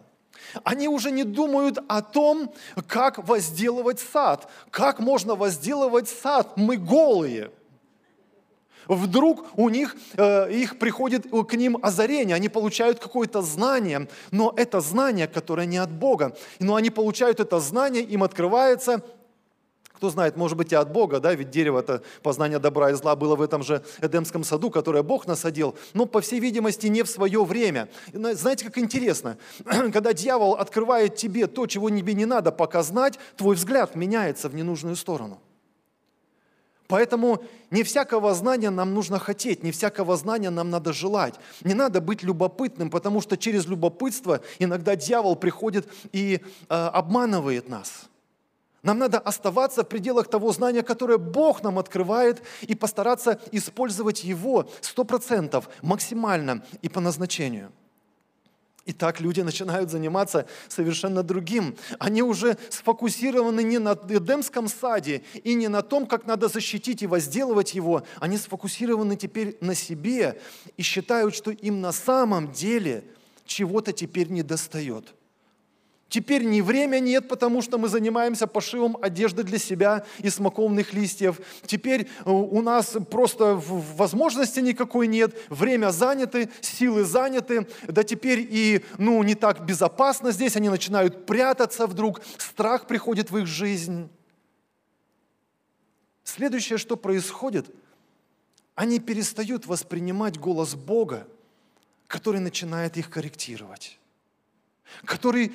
Они 0.62 0.88
уже 0.88 1.10
не 1.10 1.24
думают 1.24 1.78
о 1.88 2.00
том, 2.00 2.54
как 2.86 3.18
возделывать 3.28 4.00
сад. 4.00 4.50
Как 4.70 5.00
можно 5.00 5.34
возделывать 5.34 6.08
сад? 6.08 6.56
Мы 6.56 6.78
голые– 6.78 7.50
Вдруг 8.88 9.46
у 9.56 9.68
них, 9.68 9.96
э, 10.16 10.52
их 10.52 10.78
приходит 10.78 11.26
к 11.30 11.54
ним 11.54 11.78
озарение, 11.82 12.36
они 12.36 12.48
получают 12.48 12.98
какое-то 12.98 13.42
знание, 13.42 14.08
но 14.30 14.52
это 14.56 14.80
знание, 14.80 15.26
которое 15.26 15.66
не 15.66 15.78
от 15.78 15.90
Бога. 15.90 16.36
Но 16.58 16.74
они 16.74 16.90
получают 16.90 17.40
это 17.40 17.60
знание, 17.60 18.02
им 18.02 18.22
открывается 18.22 19.02
кто 19.94 20.10
знает, 20.10 20.36
может 20.36 20.58
быть, 20.58 20.70
и 20.72 20.74
от 20.74 20.92
Бога, 20.92 21.18
да, 21.18 21.34
ведь 21.34 21.48
дерево 21.48 21.78
это 21.78 22.02
познание 22.22 22.58
добра 22.58 22.90
и 22.90 22.94
зла 22.94 23.16
было 23.16 23.36
в 23.36 23.40
этом 23.40 23.62
же 23.62 23.82
Эдемском 24.02 24.44
саду, 24.44 24.70
которое 24.70 25.02
Бог 25.02 25.26
насадил, 25.26 25.76
но, 25.94 26.04
по 26.04 26.20
всей 26.20 26.40
видимости, 26.40 26.88
не 26.88 27.02
в 27.02 27.08
свое 27.08 27.42
время. 27.42 27.88
Знаете, 28.12 28.66
как 28.66 28.76
интересно, 28.76 29.38
когда 29.64 30.12
дьявол 30.12 30.56
открывает 30.56 31.16
тебе 31.16 31.46
то, 31.46 31.66
чего 31.66 31.88
тебе 31.88 32.12
не 32.12 32.26
надо 32.26 32.52
пока 32.52 32.82
знать, 32.82 33.18
твой 33.36 33.54
взгляд 33.54 33.94
меняется 33.94 34.50
в 34.50 34.54
ненужную 34.54 34.96
сторону. 34.96 35.40
Поэтому 36.86 37.42
не 37.70 37.82
всякого 37.82 38.34
знания 38.34 38.70
нам 38.70 38.92
нужно 38.92 39.18
хотеть, 39.18 39.62
не 39.62 39.72
всякого 39.72 40.16
знания 40.16 40.50
нам 40.50 40.70
надо 40.70 40.92
желать. 40.92 41.34
Не 41.62 41.74
надо 41.74 42.00
быть 42.00 42.22
любопытным, 42.22 42.90
потому 42.90 43.20
что 43.20 43.36
через 43.36 43.66
любопытство 43.66 44.40
иногда 44.58 44.94
дьявол 44.94 45.36
приходит 45.36 45.88
и 46.12 46.40
э, 46.68 46.74
обманывает 46.74 47.68
нас. 47.68 48.10
Нам 48.82 48.98
надо 48.98 49.18
оставаться 49.18 49.82
в 49.82 49.88
пределах 49.88 50.28
того 50.28 50.52
знания, 50.52 50.82
которое 50.82 51.16
Бог 51.16 51.62
нам 51.62 51.78
открывает, 51.78 52.42
и 52.60 52.74
постараться 52.74 53.40
использовать 53.50 54.24
его 54.24 54.68
сто 54.82 55.04
процентов 55.04 55.70
максимально 55.80 56.62
и 56.82 56.90
по 56.90 57.00
назначению– 57.00 57.72
и 58.86 58.92
так 58.92 59.20
люди 59.20 59.40
начинают 59.40 59.90
заниматься 59.90 60.46
совершенно 60.68 61.22
другим. 61.22 61.76
Они 61.98 62.22
уже 62.22 62.58
сфокусированы 62.68 63.62
не 63.62 63.78
на 63.78 63.92
Эдемском 63.92 64.68
саде 64.68 65.22
и 65.42 65.54
не 65.54 65.68
на 65.68 65.82
том, 65.82 66.06
как 66.06 66.26
надо 66.26 66.48
защитить 66.48 67.02
и 67.02 67.06
возделывать 67.06 67.74
его. 67.74 68.04
Они 68.20 68.36
сфокусированы 68.36 69.16
теперь 69.16 69.56
на 69.60 69.74
себе 69.74 70.40
и 70.76 70.82
считают, 70.82 71.34
что 71.34 71.50
им 71.50 71.80
на 71.80 71.92
самом 71.92 72.52
деле 72.52 73.04
чего-то 73.46 73.92
теперь 73.92 74.28
не 74.28 74.42
достает. 74.42 75.14
Теперь 76.08 76.44
ни 76.44 76.60
время 76.60 77.00
нет, 77.00 77.28
потому 77.28 77.60
что 77.62 77.78
мы 77.78 77.88
занимаемся 77.88 78.46
пошивом 78.46 78.96
одежды 79.00 79.42
для 79.42 79.58
себя 79.58 80.04
и 80.18 80.30
смоковных 80.30 80.92
листьев. 80.92 81.40
Теперь 81.66 82.02
э, 82.02 82.30
у 82.30 82.60
нас 82.62 82.96
просто 83.10 83.56
возможности 83.56 84.60
никакой 84.60 85.08
нет, 85.08 85.34
время 85.48 85.90
заняты, 85.90 86.50
силы 86.60 87.04
заняты. 87.04 87.66
Да 87.88 88.04
теперь 88.04 88.46
и 88.48 88.84
ну, 88.98 89.22
не 89.22 89.34
так 89.34 89.64
безопасно 89.64 90.30
здесь, 90.30 90.56
они 90.56 90.68
начинают 90.68 91.26
прятаться 91.26 91.86
вдруг, 91.86 92.20
страх 92.38 92.86
приходит 92.86 93.30
в 93.30 93.38
их 93.38 93.46
жизнь. 93.46 94.08
Следующее, 96.22 96.78
что 96.78 96.96
происходит, 96.96 97.66
они 98.74 98.98
перестают 98.98 99.66
воспринимать 99.66 100.38
голос 100.38 100.74
Бога, 100.74 101.26
который 102.06 102.40
начинает 102.40 102.96
их 102.96 103.10
корректировать, 103.10 103.98
который 105.04 105.52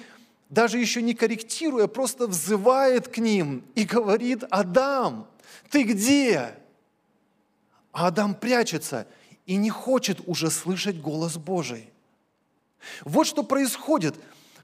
даже 0.49 0.79
еще 0.79 1.01
не 1.01 1.13
корректируя, 1.13 1.87
просто 1.87 2.27
взывает 2.27 3.07
к 3.07 3.19
ним 3.19 3.63
и 3.75 3.83
говорит, 3.83 4.43
Адам, 4.49 5.27
ты 5.69 5.83
где? 5.83 6.55
А 7.91 8.07
Адам 8.07 8.33
прячется 8.33 9.07
и 9.45 9.55
не 9.55 9.69
хочет 9.69 10.19
уже 10.25 10.49
слышать 10.49 10.99
голос 10.99 11.37
Божий. 11.37 11.91
Вот 13.03 13.27
что 13.27 13.43
происходит, 13.43 14.15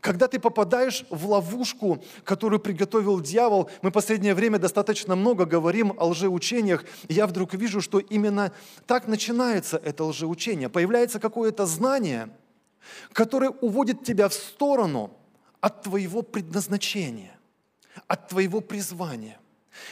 когда 0.01 0.27
ты 0.27 0.39
попадаешь 0.39 1.05
в 1.09 1.27
ловушку, 1.27 2.03
которую 2.23 2.59
приготовил 2.59 3.19
дьявол. 3.19 3.69
Мы 3.81 3.89
в 3.89 3.93
последнее 3.93 4.35
время 4.35 4.59
достаточно 4.59 5.15
много 5.15 5.45
говорим 5.45 5.93
о 5.98 6.07
лжеучениях, 6.07 6.83
и 7.07 7.13
я 7.13 7.25
вдруг 7.27 7.55
вижу, 7.55 7.81
что 7.81 8.00
именно 8.00 8.51
так 8.85 9.07
начинается 9.07 9.77
это 9.77 10.03
лжеучение. 10.03 10.69
Появляется 10.69 11.19
какое-то 11.19 11.65
знание, 11.65 12.29
которое 13.13 13.50
уводит 13.50 14.03
тебя 14.03 14.29
в 14.29 14.33
сторону– 14.33 15.11
от 15.65 15.81
твоего 15.81 16.21
предназначения, 16.21 17.35
от 18.05 18.27
твоего 18.27 18.61
призвания. 18.61 19.39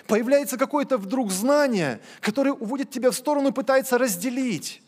Появляется 0.05 0.55
какое-то 0.55 0.99
вдруг 0.99 1.31
знание, 1.31 1.99
которое 2.21 2.51
уводит 2.51 2.91
тебя 2.91 3.09
в 3.09 3.15
сторону 3.15 3.49
и 3.49 3.51
пытается 3.51 3.97
разделить 3.97 4.82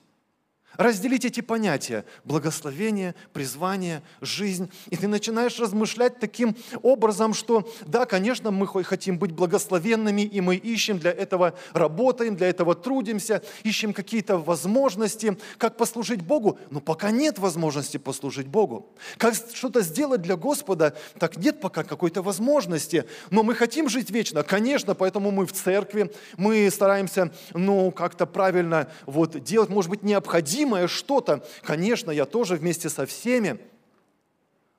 разделить 0.77 1.25
эти 1.25 1.41
понятия– 1.41 2.05
благословение, 2.25 3.15
призвание, 3.33 4.01
жизнь. 4.21 4.69
И 4.89 4.97
ты 4.97 5.07
начинаешь 5.07 5.59
размышлять 5.59 6.19
таким 6.19 6.55
образом, 6.81 7.33
что 7.33 7.69
да, 7.85 8.05
конечно, 8.05 8.51
мы 8.51 8.67
хотим 8.83 9.17
быть 9.17 9.31
благословенными, 9.31 10.21
и 10.21 10.41
мы 10.41 10.55
ищем 10.55 10.99
для 10.99 11.11
этого, 11.11 11.53
работаем, 11.73 12.35
для 12.35 12.49
этого 12.49 12.75
трудимся, 12.75 13.41
ищем 13.63 13.93
какие-то 13.93 14.37
возможности, 14.37 15.37
как 15.57 15.77
послужить 15.77 16.21
Богу, 16.21 16.59
но 16.69 16.79
пока 16.79 17.11
нет 17.11 17.39
возможности 17.39 17.97
послужить 17.97 18.47
Богу. 18.47 18.93
Как 19.17 19.35
что-то 19.53 19.81
сделать 19.81 20.21
для 20.21 20.35
Господа, 20.35 20.95
так 21.19 21.37
нет 21.37 21.61
пока 21.61 21.83
какой-то 21.83 22.21
возможности. 22.21 23.05
Но 23.29 23.43
мы 23.43 23.55
хотим 23.55 23.89
жить 23.89 24.09
вечно, 24.09 24.43
конечно, 24.43 24.95
поэтому 24.95 25.31
мы 25.31 25.45
в 25.45 25.53
церкви, 25.53 26.11
мы 26.37 26.69
стараемся, 26.71 27.31
ну, 27.53 27.91
как-то 27.91 28.25
правильно 28.25 28.89
вот 29.05 29.43
делать, 29.43 29.69
может 29.69 29.89
быть, 29.89 30.03
необходимо 30.03 30.64
необходимое 30.65 30.87
что-то, 30.87 31.45
конечно, 31.63 32.11
я 32.11 32.25
тоже 32.25 32.55
вместе 32.55 32.89
со 32.89 33.05
всеми, 33.05 33.59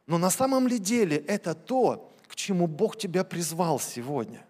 но 0.07 0.19
на 0.19 0.31
самом 0.31 0.69
ли 0.69 0.79
деле 0.79 1.17
это 1.17 1.55
то, 1.55 2.13
к 2.29 2.35
чему 2.35 2.67
Бог 2.67 2.97
тебя 2.97 3.25
призвал 3.25 3.81
сегодня? 3.81 4.45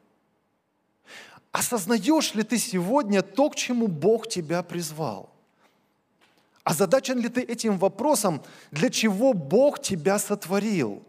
Осознаешь 1.52 2.34
ли 2.34 2.42
ты 2.42 2.58
сегодня 2.58 3.22
то, 3.22 3.50
к 3.50 3.56
чему 3.56 3.88
Бог 3.88 4.28
тебя 4.28 4.62
призвал? 4.62 5.30
Озадачен 6.64 7.20
ли 7.20 7.28
ты 7.28 7.42
этим 7.42 7.78
вопросом, 7.78 8.42
для 8.70 8.90
чего 8.90 9.32
Бог 9.32 9.80
тебя 9.80 10.18
сотворил? 10.18 11.02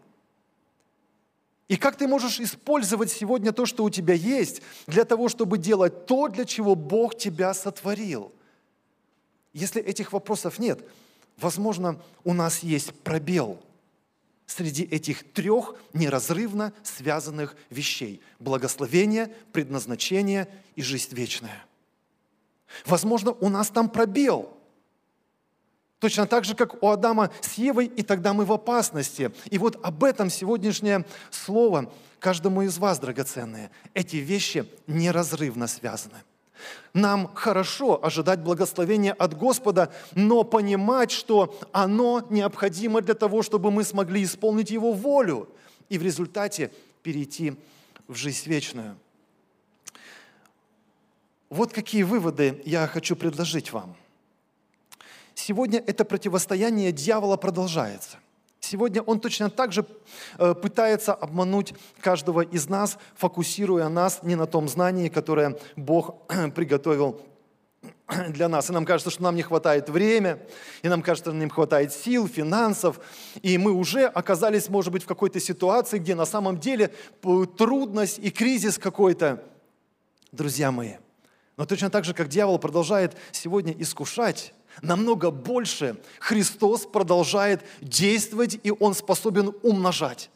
И 1.68 1.76
как 1.76 1.96
ты 1.96 2.08
можешь 2.08 2.40
использовать 2.40 3.10
сегодня 3.10 3.52
то, 3.52 3.66
что 3.66 3.84
у 3.84 3.90
тебя 3.90 4.14
есть, 4.14 4.62
для 4.86 5.04
того, 5.04 5.28
чтобы 5.28 5.58
делать 5.58 6.06
то, 6.06 6.28
для 6.28 6.44
чего 6.44 6.74
Бог 6.74 7.14
тебя 7.18 7.52
сотворил? 7.52 8.32
Если 9.52 9.82
этих 9.82 10.12
вопросов 10.12 10.58
нет, 10.58 10.80
возможно, 11.36 12.00
у 12.24 12.32
нас 12.32 12.62
есть 12.62 12.92
пробел 13.02 13.60
среди 14.46 14.82
этих 14.82 15.30
трех 15.32 15.74
неразрывно 15.92 16.72
связанных 16.82 17.54
вещей. 17.70 18.22
Благословение, 18.38 19.32
предназначение 19.52 20.48
и 20.74 20.82
жизнь 20.82 21.14
вечная. 21.14 21.64
Возможно, 22.86 23.32
у 23.32 23.48
нас 23.48 23.68
там 23.68 23.88
пробел. 23.88 24.54
Точно 25.98 26.26
так 26.26 26.44
же, 26.44 26.54
как 26.54 26.82
у 26.82 26.88
Адама 26.88 27.30
с 27.40 27.54
Евой, 27.54 27.86
и 27.86 28.02
тогда 28.02 28.32
мы 28.32 28.44
в 28.44 28.52
опасности. 28.52 29.32
И 29.50 29.58
вот 29.58 29.78
об 29.82 30.04
этом 30.04 30.30
сегодняшнее 30.30 31.04
слово 31.30 31.92
каждому 32.20 32.62
из 32.62 32.78
вас, 32.78 33.00
драгоценные. 33.00 33.70
Эти 33.94 34.16
вещи 34.16 34.64
неразрывно 34.86 35.66
связаны. 35.66 36.22
Нам 36.94 37.32
хорошо 37.34 38.04
ожидать 38.04 38.40
благословения 38.40 39.12
от 39.12 39.36
Господа, 39.36 39.92
но 40.14 40.44
понимать, 40.44 41.10
что 41.10 41.58
оно 41.72 42.26
необходимо 42.30 43.00
для 43.00 43.14
того, 43.14 43.42
чтобы 43.42 43.70
мы 43.70 43.84
смогли 43.84 44.24
исполнить 44.24 44.70
Его 44.70 44.92
волю 44.92 45.48
и 45.88 45.98
в 45.98 46.02
результате 46.02 46.72
перейти 47.02 47.54
в 48.06 48.14
жизнь 48.14 48.48
вечную. 48.48 48.96
Вот 51.50 51.72
какие 51.72 52.02
выводы 52.02 52.60
я 52.64 52.86
хочу 52.86 53.16
предложить 53.16 53.72
вам. 53.72 53.96
Сегодня 55.34 55.82
это 55.86 56.04
противостояние 56.04 56.92
дьявола 56.92 57.36
продолжается. 57.36 58.18
Сегодня 58.60 59.02
он 59.02 59.20
точно 59.20 59.50
так 59.50 59.72
же 59.72 59.86
э, 60.38 60.54
пытается 60.54 61.14
обмануть 61.14 61.74
каждого 62.00 62.40
из 62.40 62.68
нас, 62.68 62.98
фокусируя 63.14 63.88
нас 63.88 64.20
не 64.22 64.34
на 64.34 64.46
том 64.46 64.68
знании, 64.68 65.08
которое 65.08 65.58
Бог 65.76 66.16
приготовил 66.54 67.20
для 68.28 68.48
нас. 68.48 68.68
И 68.68 68.72
нам 68.72 68.84
кажется, 68.84 69.10
что 69.10 69.22
нам 69.22 69.36
не 69.36 69.42
хватает 69.42 69.88
времени, 69.88 70.38
и 70.82 70.88
нам 70.88 71.02
кажется, 71.02 71.30
что 71.30 71.32
нам 71.32 71.44
не 71.44 71.50
хватает 71.50 71.92
сил, 71.92 72.26
финансов, 72.26 73.00
и 73.42 73.58
мы 73.58 73.72
уже 73.72 74.06
оказались, 74.06 74.68
может 74.68 74.92
быть, 74.92 75.04
в 75.04 75.06
какой-то 75.06 75.40
ситуации, 75.40 75.98
где 75.98 76.14
на 76.14 76.26
самом 76.26 76.58
деле 76.58 76.92
трудность 77.56 78.18
и 78.18 78.30
кризис 78.30 78.78
какой-то. 78.78 79.44
Друзья 80.32 80.70
мои, 80.70 80.94
но 81.56 81.64
точно 81.64 81.88
так 81.90 82.04
же, 82.04 82.12
как 82.12 82.28
дьявол 82.28 82.58
продолжает 82.58 83.16
сегодня 83.32 83.74
искушать, 83.78 84.52
намного 84.82 85.30
больше 85.30 85.96
Христос 86.20 86.86
продолжает 86.86 87.62
действовать, 87.80 88.58
и 88.62 88.72
Он 88.78 88.94
способен 88.94 89.52
умножать. 89.62 90.30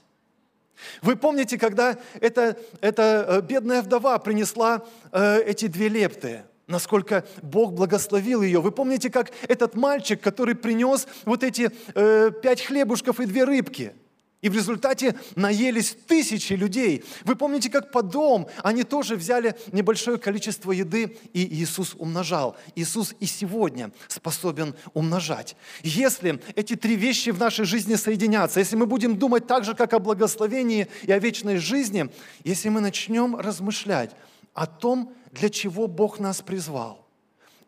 Вы 1.00 1.16
помните, 1.16 1.58
когда 1.58 1.98
эта, 2.20 2.58
эта 2.80 3.24
э, 3.28 3.40
бедная 3.42 3.82
вдова 3.82 4.18
принесла 4.18 4.82
э, 5.12 5.42
эти 5.42 5.66
две 5.66 5.88
лепты? 5.88 6.44
насколько 6.68 7.26
Бог 7.42 7.74
благословил 7.74 8.40
ее. 8.40 8.62
Вы 8.62 8.70
помните, 8.70 9.10
как 9.10 9.30
этот 9.46 9.74
мальчик, 9.74 10.22
который 10.22 10.54
принес 10.54 11.06
вот 11.26 11.42
эти 11.42 11.70
э, 11.94 12.30
пять 12.42 12.62
хлебушков 12.62 13.20
и 13.20 13.26
две 13.26 13.44
рыбки– 13.44 13.92
и 14.42 14.48
в 14.48 14.54
результате 14.54 15.14
наелись 15.36 15.96
тысячи 16.06 16.52
людей. 16.52 17.04
Вы 17.24 17.36
помните, 17.36 17.70
как 17.70 17.92
по 17.92 18.02
дом 18.02 18.48
они 18.62 18.82
тоже 18.82 19.16
взяли 19.16 19.56
небольшое 19.70 20.18
количество 20.18 20.72
еды, 20.72 21.16
и 21.32 21.46
Иисус 21.62 21.94
умножал. 21.96 22.56
Иисус 22.74 23.14
и 23.20 23.26
сегодня 23.26 23.92
способен 24.08 24.74
умножать. 24.94 25.56
Если 25.82 26.42
эти 26.56 26.74
три 26.74 26.96
вещи 26.96 27.30
в 27.30 27.38
нашей 27.38 27.64
жизни 27.64 27.94
соединятся, 27.94 28.58
если 28.58 28.74
мы 28.74 28.86
будем 28.86 29.16
думать 29.16 29.46
так 29.46 29.64
же, 29.64 29.74
как 29.74 29.94
о 29.94 30.00
благословении 30.00 30.88
и 31.04 31.12
о 31.12 31.18
вечной 31.20 31.58
жизни, 31.58 32.10
если 32.42 32.68
мы 32.68 32.80
начнем 32.80 33.36
размышлять 33.36 34.10
о 34.54 34.66
том, 34.66 35.14
для 35.30 35.48
чего 35.50 35.86
Бог 35.86 36.18
нас 36.18 36.42
призвал, 36.42 37.06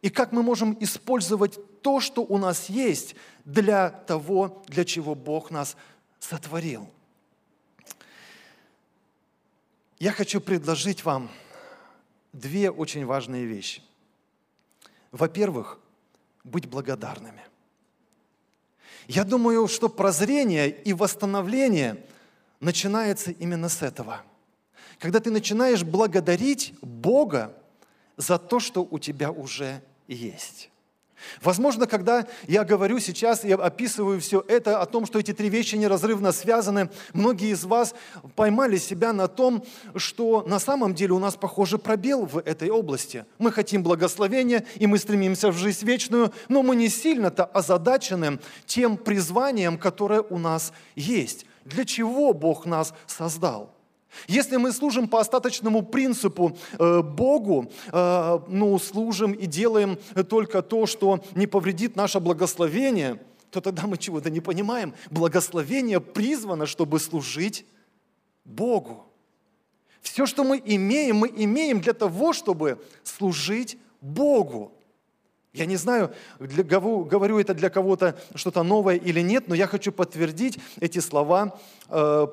и 0.02 0.10
как 0.10 0.32
мы 0.32 0.42
можем 0.42 0.76
использовать 0.80 1.58
то, 1.80 2.00
что 2.00 2.22
у 2.22 2.36
нас 2.36 2.68
есть, 2.68 3.14
для 3.44 3.90
того, 3.90 4.62
для 4.68 4.84
чего 4.84 5.14
Бог 5.14 5.50
нас 5.50 5.68
призвал 5.68 5.93
сотворил. 6.28 6.88
Я 9.98 10.12
хочу 10.12 10.40
предложить 10.40 11.04
вам 11.04 11.30
две 12.32 12.70
очень 12.70 13.04
важные 13.04 13.44
вещи. 13.44 13.82
Во-первых, 15.12 15.78
быть 16.42 16.66
благодарными. 16.66 17.42
Я 19.06 19.24
думаю, 19.24 19.68
что 19.68 19.88
прозрение 19.88 20.70
и 20.70 20.92
восстановление 20.94 22.04
начинается 22.58 23.30
именно 23.30 23.68
с 23.68 23.82
этого. 23.82 24.22
Когда 24.98 25.20
ты 25.20 25.30
начинаешь 25.30 25.82
благодарить 25.82 26.74
Бога 26.80 27.54
за 28.16 28.38
то, 28.38 28.60
что 28.60 28.86
у 28.90 28.98
тебя 28.98 29.30
уже 29.30 29.82
есть. 30.08 30.70
Возможно, 31.42 31.86
когда 31.86 32.26
я 32.46 32.64
говорю 32.64 32.98
сейчас, 32.98 33.44
я 33.44 33.56
описываю 33.56 34.20
все 34.20 34.44
это 34.46 34.80
о 34.80 34.86
том, 34.86 35.06
что 35.06 35.18
эти 35.18 35.32
три 35.32 35.48
вещи 35.48 35.76
неразрывно 35.76 36.32
связаны, 36.32 36.90
многие 37.12 37.50
из 37.50 37.64
вас 37.64 37.94
поймали 38.36 38.76
себя 38.76 39.12
на 39.12 39.28
том, 39.28 39.64
что 39.94 40.42
на 40.46 40.58
самом 40.58 40.94
деле 40.94 41.12
у 41.12 41.18
нас, 41.18 41.36
похоже, 41.36 41.78
пробел 41.78 42.26
в 42.26 42.38
этой 42.38 42.70
области. 42.70 43.24
Мы 43.38 43.52
хотим 43.52 43.82
благословения, 43.82 44.64
и 44.76 44.86
мы 44.86 44.98
стремимся 44.98 45.50
в 45.50 45.56
жизнь 45.56 45.84
вечную, 45.86 46.32
но 46.48 46.62
мы 46.62 46.76
не 46.76 46.88
сильно-то 46.88 47.44
озадачены 47.44 48.38
тем 48.66 48.96
призванием, 48.96 49.78
которое 49.78 50.22
у 50.22 50.38
нас 50.38 50.72
есть. 50.94 51.46
Для 51.64 51.84
чего 51.84 52.32
Бог 52.32 52.66
нас 52.66 52.92
создал? 53.06 53.73
Если 54.26 54.56
мы 54.56 54.72
служим 54.72 55.08
по 55.08 55.20
остаточному 55.20 55.82
принципу 55.82 56.56
э, 56.78 57.02
Богу, 57.02 57.70
э, 57.92 58.38
ну, 58.48 58.78
служим 58.78 59.32
и 59.32 59.46
делаем 59.46 59.98
только 60.28 60.62
то, 60.62 60.86
что 60.86 61.22
не 61.34 61.46
повредит 61.46 61.96
наше 61.96 62.20
благословение, 62.20 63.20
то 63.50 63.60
тогда 63.60 63.86
мы 63.86 63.96
чего-то 63.98 64.30
не 64.30 64.40
понимаем. 64.40 64.94
Благословение 65.10 66.00
призвано, 66.00 66.66
чтобы 66.66 66.98
служить 66.98 67.66
Богу. 68.44 69.06
Все, 70.02 70.26
что 70.26 70.44
мы 70.44 70.60
имеем, 70.64 71.16
мы 71.16 71.32
имеем 71.34 71.80
для 71.80 71.94
того, 71.94 72.32
чтобы 72.32 72.78
служить 73.04 73.78
Богу. 74.00 74.72
Я 75.54 75.66
не 75.66 75.76
знаю, 75.76 76.12
для, 76.40 76.64
говорю 76.64 77.38
это 77.38 77.54
для 77.54 77.70
кого-то 77.70 78.18
что-то 78.34 78.64
новое 78.64 78.96
или 78.96 79.20
нет, 79.20 79.46
но 79.46 79.54
я 79.54 79.68
хочу 79.68 79.92
подтвердить 79.92 80.58
эти 80.80 80.98
слова 80.98 81.58
э, 81.88 82.26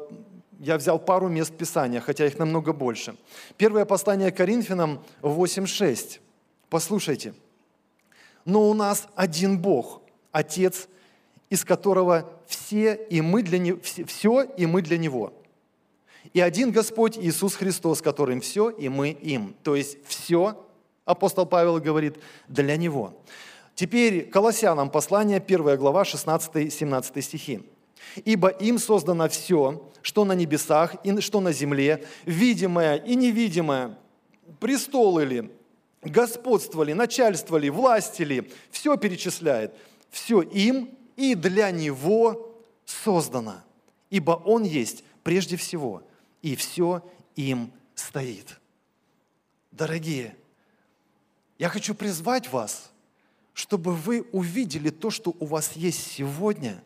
я 0.62 0.78
взял 0.78 1.00
пару 1.00 1.28
мест 1.28 1.52
Писания, 1.58 2.00
хотя 2.00 2.28
их 2.28 2.38
намного 2.38 2.72
больше. 2.72 3.16
Первое 3.58 3.84
послание 3.84 4.32
Коринфянам 4.32 5.04
8.6. 5.24 6.20
Послушайте. 6.70 7.34
«Но 8.46 8.70
у 8.70 8.74
нас 8.74 9.08
один 9.16 9.58
Бог, 9.60 10.02
Отец, 10.32 10.88
из 11.50 11.66
которого 11.66 12.32
все 12.48 12.94
и 12.94 13.22
мы 13.22 13.42
для 13.42 13.58
Него, 13.58 13.80
все 13.82 14.44
и 14.44 14.68
мы 14.68 14.84
для 14.84 15.00
Него. 15.00 15.34
И 16.34 16.40
один 16.40 16.72
Господь 16.72 17.18
Иисус 17.18 17.56
Христос, 17.56 18.02
которым 18.02 18.40
все 18.40 18.70
и 18.70 18.88
мы 18.88 19.10
им». 19.10 19.56
То 19.64 19.76
есть 19.76 19.98
все, 20.06 20.64
апостол 21.06 21.48
Павел 21.48 21.80
говорит, 21.80 22.18
для 22.48 22.78
Него. 22.78 23.16
Теперь 23.74 24.30
Колоссянам 24.30 24.92
послание, 24.92 25.40
1 25.40 25.78
глава, 25.78 26.04
16-17 26.04 27.22
стихи. 27.22 27.64
«Ибо 28.26 28.50
им 28.50 28.78
создано 28.78 29.30
все, 29.30 29.92
что 30.02 30.26
на 30.26 30.34
небесах 30.34 30.96
и 31.04 31.20
что 31.22 31.40
на 31.40 31.52
земле, 31.52 32.06
видимое 32.26 32.96
и 32.96 33.16
невидимое, 33.16 33.98
престолы 34.60 35.26
ли, 35.26 35.52
господство 36.02 36.84
ли, 36.84 36.94
начальство 36.94 37.58
ли, 37.58 37.70
власти 37.70 38.24
ли, 38.24 38.52
все 38.72 38.98
перечисляет. 38.98 39.74
Все 40.10 40.42
им 40.42 40.90
и 41.16 41.36
для 41.36 41.72
него 41.72 42.56
создано, 42.86 43.62
ибо 44.10 44.32
он 44.32 44.64
есть 44.64 45.04
прежде 45.24 45.56
всего, 45.56 46.04
и 46.42 46.56
все 46.56 47.04
им 47.36 47.72
стоит. 47.96 48.60
Дорогие, 49.72 50.36
я 51.58 51.70
хочу 51.70 51.96
призвать 51.96 52.52
вас, 52.52 52.92
чтобы 53.54 53.94
вы 53.94 54.26
увидели 54.32 54.90
то, 54.90 55.12
что 55.12 55.36
у 55.40 55.46
вас 55.46 55.74
есть 55.74 56.12
сегодня, 56.12 56.84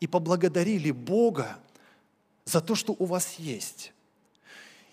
и 0.00 0.06
поблагодарили 0.06 0.90
Бога 0.90 1.58
за 2.44 2.60
то, 2.60 2.74
что 2.74 2.94
у 2.98 3.04
вас 3.04 3.34
есть, 3.38 3.92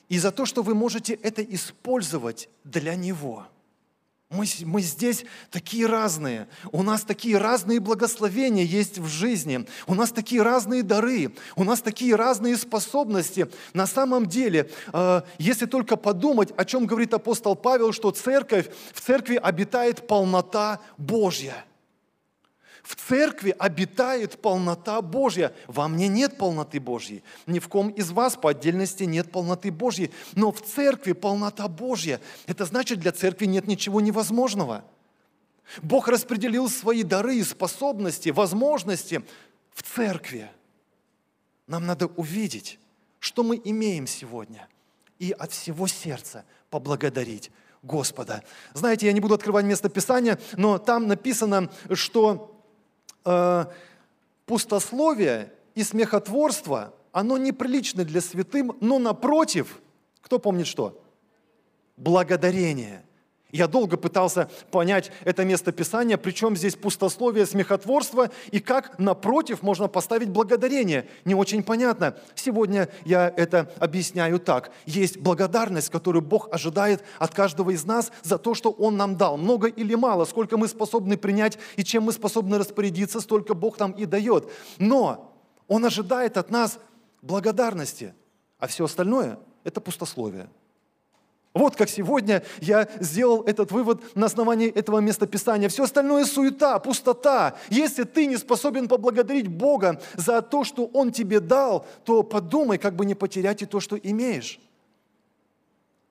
и 0.10 0.18
за 0.18 0.32
то, 0.32 0.46
что 0.46 0.64
вы 0.64 0.76
можете 0.76 1.14
это 1.14 1.44
использовать 1.44 2.50
для 2.64 2.96
Него. 2.96 3.48
Мы, 4.30 4.46
мы 4.66 4.82
здесь 4.82 5.26
такие 5.52 5.86
разные. 5.86 6.48
У 6.72 6.82
нас 6.82 7.04
такие 7.04 7.38
разные 7.38 7.80
благословения 7.80 8.64
есть 8.64 8.98
в 8.98 9.06
жизни. 9.08 9.68
У 9.86 9.94
нас 9.94 10.12
такие 10.12 10.42
разные 10.42 10.82
дары. 10.82 11.32
У 11.56 11.64
нас 11.64 11.82
такие 11.82 12.16
разные 12.16 12.58
способности. 12.58 13.48
На 13.74 13.86
самом 13.86 14.26
деле, 14.26 14.72
э, 14.92 15.22
если 15.38 15.68
только 15.68 15.98
подумать, 15.98 16.52
о 16.58 16.66
чем 16.66 16.88
говорит 16.88 17.14
апостол 17.14 17.56
Павел, 17.56 17.92
что 17.92 18.10
церковь, 18.10 18.70
в 18.92 19.02
церкви 19.02 19.36
обитает 19.36 20.08
полнота 20.08 20.80
Божья– 20.98 21.64
в 22.84 22.96
церкви 22.96 23.56
обитает 23.58 24.42
полнота 24.42 25.02
Божья. 25.02 25.54
Во 25.68 25.88
мне 25.88 26.10
нет 26.10 26.38
полноты 26.38 26.82
Божьей. 26.82 27.24
Ни 27.48 27.60
в 27.60 27.70
ком 27.70 27.90
из 27.90 28.12
вас 28.12 28.36
по 28.36 28.52
отдельности 28.52 29.06
нет 29.06 29.32
полноты 29.32 29.72
Божьей. 29.72 30.12
Но 30.34 30.52
в 30.52 30.62
церкви 30.62 31.14
полнота 31.14 31.70
Божья. 31.70 32.20
Это 32.46 32.66
значит, 32.66 33.00
для 33.00 33.14
церкви 33.14 33.46
нет 33.46 33.68
ничего 33.68 34.02
невозможного. 34.02 34.84
Бог 35.82 36.10
распределил 36.10 36.70
свои 36.70 37.04
дары, 37.04 37.42
способности, 37.46 38.30
возможности 38.30 39.24
в 39.74 39.82
церкви. 39.82 40.52
Нам 41.68 41.86
надо 41.86 42.08
увидеть, 42.08 42.80
что 43.20 43.44
мы 43.44 43.60
имеем 43.64 44.08
сегодня, 44.08 44.68
и 45.20 45.32
от 45.32 45.54
всего 45.54 45.88
сердца 45.88 46.44
поблагодарить 46.70 47.50
Господа. 47.82 48.44
Знаете, 48.74 49.06
я 49.06 49.14
не 49.14 49.22
буду 49.22 49.36
открывать 49.36 49.64
место 49.66 49.88
Писания, 49.88 50.38
но 50.58 50.78
там 50.78 51.08
написано, 51.08 51.72
что 51.94 52.53
э, 53.26 53.66
пустословие 54.46 55.52
и 55.76 55.84
смехотворство, 55.84 56.94
оно 57.12 57.38
неприлично 57.38 58.04
для 58.04 58.22
святым, 58.22 58.76
но 58.82 59.00
напротив, 59.00 59.82
кто 60.22 60.40
помнит 60.40 60.68
что? 60.68 61.02
Благодарение– 61.98 63.06
я 63.54 63.68
долго 63.68 63.98
пытался 63.98 64.50
понять 64.72 65.12
это 65.24 65.46
место 65.46 65.72
Писания, 65.72 66.18
причем 66.18 66.58
здесь 66.58 66.76
пустословие, 66.76 67.46
смехотворство, 67.46 68.32
и 68.52 68.60
как 68.60 68.98
напротив 68.98 69.62
можно 69.62 69.88
поставить 69.88 70.30
благодарение. 70.30 71.08
Не 71.24 71.36
очень 71.36 71.62
понятно. 71.62 72.18
Сегодня 72.34 72.90
я 73.06 73.32
это 73.38 73.72
объясняю 73.78 74.40
так. 74.40 74.72
Есть 74.86 75.20
благодарность, 75.20 75.92
которую 75.92 76.24
Бог 76.24 76.50
ожидает 76.52 77.04
от 77.20 77.36
каждого 77.36 77.70
из 77.70 77.86
нас 77.86 78.12
за 78.24 78.40
то, 78.40 78.56
что 78.56 78.72
Он 78.72 78.98
нам 78.98 79.18
дал. 79.18 79.38
Много 79.38 79.68
или 79.68 79.94
мало, 79.94 80.26
сколько 80.26 80.58
мы 80.58 80.68
способны 80.68 81.16
принять 81.16 81.60
и 81.76 81.84
чем 81.84 82.04
мы 82.04 82.12
способны 82.12 82.58
распорядиться, 82.58 83.22
столько 83.22 83.54
Бог 83.54 83.78
нам 83.78 83.92
и 83.92 84.06
дает. 84.06 84.50
Но 84.80 85.32
Он 85.68 85.86
ожидает 85.86 86.38
от 86.38 86.50
нас 86.50 86.80
благодарности, 87.22 88.16
а 88.58 88.66
все 88.66 88.86
остальное– 88.86 89.38
это 89.64 89.80
пустословие. 89.80 90.50
Вот 91.54 91.76
как 91.76 91.88
сегодня 91.88 92.44
я 92.62 92.90
сделал 93.00 93.44
этот 93.44 93.72
вывод 93.72 94.16
на 94.16 94.26
основании 94.26 94.70
этого 94.70 95.00
местописания. 95.00 95.70
Все 95.70 95.84
остальное 95.84 96.26
суета, 96.26 96.80
пустота. 96.80 97.56
Если 97.70 98.04
ты 98.04 98.26
не 98.26 98.38
способен 98.38 98.88
поблагодарить 98.88 99.48
Бога 99.48 100.02
за 100.16 100.42
то, 100.42 100.64
что 100.64 100.86
Он 100.94 101.12
тебе 101.12 101.40
дал, 101.40 101.86
то 102.06 102.24
подумай, 102.24 102.80
как 102.80 102.96
бы 102.96 103.06
не 103.06 103.14
потерять 103.14 103.62
и 103.62 103.68
то, 103.68 103.80
что 103.80 103.96
имеешь. 103.96 104.60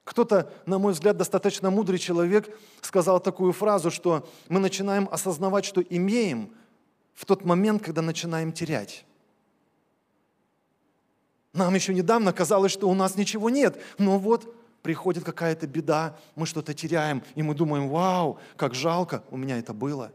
Кто-то, 0.05 0.53
на 0.67 0.79
мой 0.79 0.93
взгляд, 0.93 1.17
достаточно 1.17 1.71
мудрый 1.71 1.99
человек 1.99 2.57
сказал 2.81 3.19
такую 3.21 3.53
фразу, 3.53 3.91
что 3.91 4.29
мы 4.49 4.61
начинаем 4.61 5.09
осознавать, 5.11 5.65
что 5.65 5.81
имеем 5.81 6.51
в 7.15 7.25
тот 7.25 7.45
момент, 7.45 7.83
когда 7.83 8.03
начинаем 8.03 8.53
терять. 8.53 9.05
Нам 11.53 11.75
еще 11.75 11.93
недавно 11.95 12.33
казалось, 12.33 12.73
что 12.73 12.89
у 12.89 12.95
нас 12.95 13.17
ничего 13.17 13.51
нет, 13.51 13.81
но 13.99 14.19
вот 14.19 14.55
приходит 14.83 15.25
какая-то 15.25 15.67
беда, 15.67 16.17
мы 16.35 16.47
что-то 16.47 16.75
теряем, 16.75 17.23
и 17.35 17.43
мы 17.43 17.55
думаем, 17.55 17.89
вау, 17.89 18.39
как 18.57 18.75
жалко, 18.75 19.23
у 19.31 19.37
меня 19.37 19.59
это 19.59 19.73
было. 19.73 20.13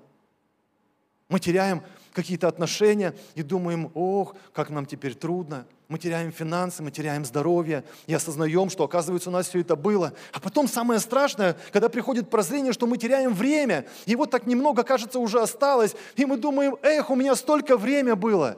Мы 1.29 1.39
теряем 1.39 1.83
какие-то 2.13 2.47
отношения 2.47 3.13
и 3.35 3.43
думаем, 3.43 3.91
ох, 3.93 4.35
как 4.53 4.69
нам 4.69 4.85
теперь 4.85 5.13
трудно. 5.13 5.65
Мы 5.89 5.99
теряем 5.99 6.31
финансы, 6.31 6.81
мы 6.83 6.91
теряем 6.91 7.25
здоровье 7.25 7.83
и 8.07 8.13
осознаем, 8.13 8.69
что, 8.69 8.83
оказывается, 8.83 9.29
у 9.29 9.33
нас 9.33 9.47
все 9.47 9.59
это 9.59 9.75
было. 9.75 10.13
А 10.31 10.39
потом 10.39 10.67
самое 10.67 10.99
страшное, 10.99 11.57
когда 11.71 11.89
приходит 11.89 12.29
прозрение, 12.29 12.73
что 12.73 12.87
мы 12.87 12.97
теряем 12.97 13.33
время, 13.33 13.85
и 14.05 14.15
вот 14.15 14.31
так 14.31 14.47
немного, 14.47 14.83
кажется, 14.83 15.19
уже 15.19 15.41
осталось, 15.41 15.95
и 16.15 16.25
мы 16.25 16.37
думаем, 16.37 16.77
эх, 16.81 17.09
у 17.09 17.15
меня 17.15 17.35
столько 17.35 17.77
времени 17.77 18.15
было. 18.15 18.57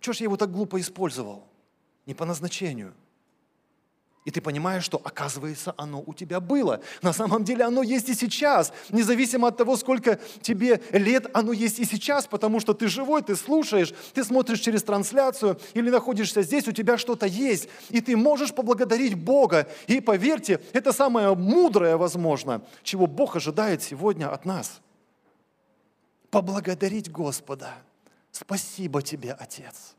Чего 0.00 0.12
ж 0.12 0.16
я 0.18 0.24
его 0.24 0.36
так 0.36 0.52
глупо 0.52 0.80
использовал? 0.80 1.44
Не 2.06 2.14
по 2.14 2.24
назначению– 2.24 2.92
и 4.24 4.30
ты 4.30 4.40
понимаешь, 4.40 4.84
что 4.84 5.00
оказывается 5.04 5.74
оно 5.76 6.02
у 6.04 6.14
тебя 6.14 6.40
было. 6.40 6.80
На 7.02 7.12
самом 7.12 7.44
деле 7.44 7.64
оно 7.64 7.82
есть 7.82 8.08
и 8.08 8.14
сейчас. 8.14 8.72
Независимо 8.90 9.48
от 9.48 9.58
того, 9.58 9.76
сколько 9.76 10.18
тебе 10.40 10.80
лет, 10.92 11.26
оно 11.34 11.52
есть 11.52 11.78
и 11.78 11.84
сейчас, 11.84 12.26
потому 12.26 12.58
что 12.58 12.72
ты 12.72 12.88
живой, 12.88 13.22
ты 13.22 13.36
слушаешь, 13.36 13.92
ты 14.14 14.24
смотришь 14.24 14.60
через 14.60 14.82
трансляцию 14.82 15.60
или 15.74 15.90
находишься 15.90 16.42
здесь, 16.42 16.66
у 16.66 16.72
тебя 16.72 16.96
что-то 16.96 17.26
есть. 17.26 17.68
И 17.90 18.00
ты 18.00 18.16
можешь 18.16 18.54
поблагодарить 18.54 19.14
Бога. 19.14 19.68
И 19.86 20.00
поверьте, 20.00 20.60
это 20.72 20.92
самое 20.92 21.34
мудрое, 21.34 21.98
возможно, 21.98 22.62
чего 22.82 23.06
Бог 23.06 23.36
ожидает 23.36 23.82
сегодня 23.82 24.32
от 24.32 24.46
нас. 24.46 24.80
Поблагодарить 26.30 27.10
Господа. 27.12 27.74
Спасибо 28.32 29.02
тебе, 29.02 29.36
Отец. 29.38 29.94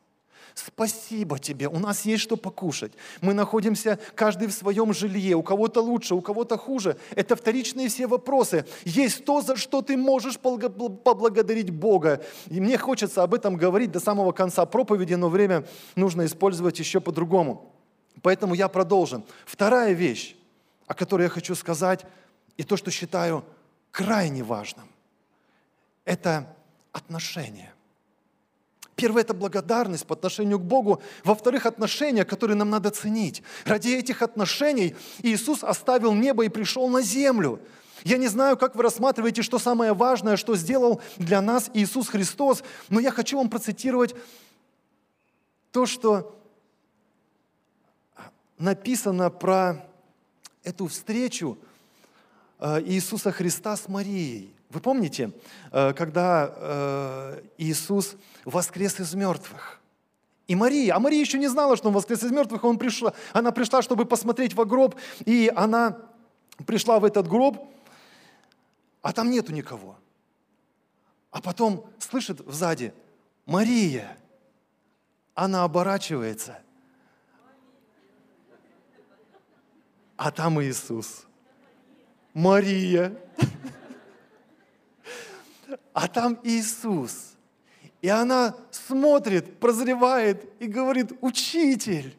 Спасибо 0.55 1.37
тебе, 1.37 1.67
у 1.67 1.79
нас 1.79 2.05
есть 2.05 2.23
что 2.23 2.37
покушать. 2.37 2.93
Мы 3.19 3.33
находимся 3.33 3.99
каждый 4.15 4.47
в 4.47 4.53
своем 4.53 4.93
жилье, 4.93 5.35
у 5.35 5.43
кого-то 5.43 5.81
лучше, 5.81 6.15
у 6.15 6.21
кого-то 6.21 6.57
хуже. 6.57 6.97
Это 7.13 7.35
вторичные 7.35 7.89
все 7.89 8.07
вопросы. 8.07 8.65
Есть 8.85 9.25
то, 9.25 9.41
за 9.41 9.57
что 9.57 9.81
ты 9.81 9.97
можешь 9.97 10.39
поблагодарить 10.39 11.71
Бога. 11.71 12.23
И 12.47 12.61
мне 12.61 12.77
хочется 12.77 13.21
об 13.21 13.33
этом 13.33 13.57
говорить 13.57 13.91
до 13.91 13.99
самого 13.99 14.31
конца 14.31 14.65
проповеди, 14.65 15.15
но 15.15 15.27
время 15.27 15.67
нужно 15.97 16.25
использовать 16.25 16.79
еще 16.79 17.01
по-другому. 17.01 17.73
Поэтому 18.21 18.53
я 18.53 18.69
продолжу. 18.69 19.25
Вторая 19.45 19.91
вещь, 19.91 20.37
о 20.87 20.93
которой 20.93 21.23
я 21.23 21.29
хочу 21.29 21.53
сказать, 21.55 22.05
и 22.55 22.63
то, 22.63 22.77
что 22.77 22.91
считаю 22.91 23.43
крайне 23.91 24.41
важным, 24.41 24.87
это 26.05 26.47
отношения. 26.93 27.74
Первое– 28.95 29.21
это 29.23 29.33
благодарность 29.33 30.05
по 30.05 30.15
отношению 30.15 30.59
к 30.59 30.63
Богу. 30.63 31.01
Во-вторых, 31.23 31.65
отношения, 31.65 32.23
которые 32.23 32.55
нам 32.55 32.69
надо 32.69 32.91
ценить. 32.91 33.43
Ради 33.65 33.89
этих 33.89 34.21
отношений 34.21 34.95
Иисус 35.21 35.63
оставил 35.63 36.13
небо 36.13 36.45
и 36.45 36.49
пришел 36.49 36.87
на 36.87 37.01
землю. 37.01 37.59
Я 38.03 38.17
не 38.17 38.27
знаю, 38.27 38.55
как 38.55 38.75
вы 38.75 38.83
рассматриваете, 38.83 39.41
что 39.41 39.59
самое 39.59 39.93
важное, 39.93 40.37
что 40.37 40.55
сделал 40.55 41.01
для 41.17 41.41
нас 41.41 41.69
Иисус 41.73 42.07
Христос, 42.07 42.63
но 42.89 42.99
я 42.99 43.11
хочу 43.11 43.37
вам 43.37 43.49
процитировать 43.49 44.15
то, 45.71 45.85
что 45.85 46.39
написано 48.57 49.29
про 49.29 49.85
эту 50.63 50.87
встречу 50.87 51.57
э, 52.59 52.81
Иисуса 52.83 53.31
Христа 53.31 53.75
с 53.75 53.89
Марией. 53.89 54.53
Вы 54.75 54.81
помните, 54.81 55.31
э, 55.71 55.93
когда 55.93 56.53
э, 56.53 57.41
Иисус 57.57 58.17
воскрес 58.43 58.99
из 58.99 59.13
мертвых? 59.13 59.79
И 60.47 60.55
Мария, 60.55 60.93
а 60.93 60.99
Мария 60.99 61.21
еще 61.21 61.37
не 61.37 61.47
знала, 61.47 61.77
что 61.77 61.87
он 61.87 61.93
воскрес 61.93 62.21
из 62.23 62.31
мертвых, 62.31 62.61
он 62.65 62.77
пришла, 62.77 63.13
она 63.31 63.53
пришла, 63.53 63.81
чтобы 63.81 64.03
посмотреть 64.03 64.53
в 64.53 64.65
гроб, 64.65 64.95
и 65.25 65.49
она 65.55 65.97
пришла 66.65 66.99
в 66.99 67.05
этот 67.05 67.25
гроб, 67.25 67.73
а 69.01 69.13
там 69.13 69.31
нету 69.31 69.53
никого. 69.53 69.95
А 71.31 71.41
потом 71.41 71.89
слышит 71.97 72.41
сзади, 72.45 72.93
Мария, 73.45 74.17
она 75.35 75.63
оборачивается, 75.63 76.59
а 80.17 80.31
там 80.31 80.61
Иисус. 80.61 81.23
Мария 82.33 83.17
а 85.93 86.07
там 86.07 86.39
Иисус. 86.43 87.35
И 88.01 88.07
она 88.07 88.55
смотрит, 88.71 89.59
прозревает 89.59 90.45
и 90.59 90.67
говорит, 90.67 91.13
учитель, 91.21 92.15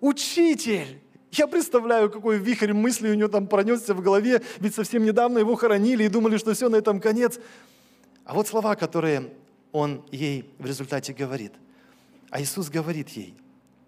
учитель. 0.00 1.00
Я 1.30 1.46
представляю, 1.46 2.10
какой 2.10 2.38
вихрь 2.38 2.72
мыслей 2.72 3.12
у 3.12 3.14
нее 3.14 3.28
там 3.28 3.46
пронесся 3.46 3.94
в 3.94 4.02
голове, 4.02 4.42
ведь 4.58 4.74
совсем 4.74 5.04
недавно 5.04 5.38
его 5.38 5.54
хоронили 5.54 6.04
и 6.04 6.08
думали, 6.08 6.36
что 6.36 6.52
все, 6.52 6.68
на 6.68 6.76
этом 6.76 7.00
конец. 7.00 7.38
А 8.24 8.34
вот 8.34 8.48
слова, 8.48 8.74
которые 8.74 9.32
он 9.72 10.04
ей 10.10 10.50
в 10.58 10.66
результате 10.66 11.14
говорит. 11.14 11.52
А 12.30 12.40
Иисус 12.42 12.68
говорит 12.68 13.08
ей, 13.10 13.34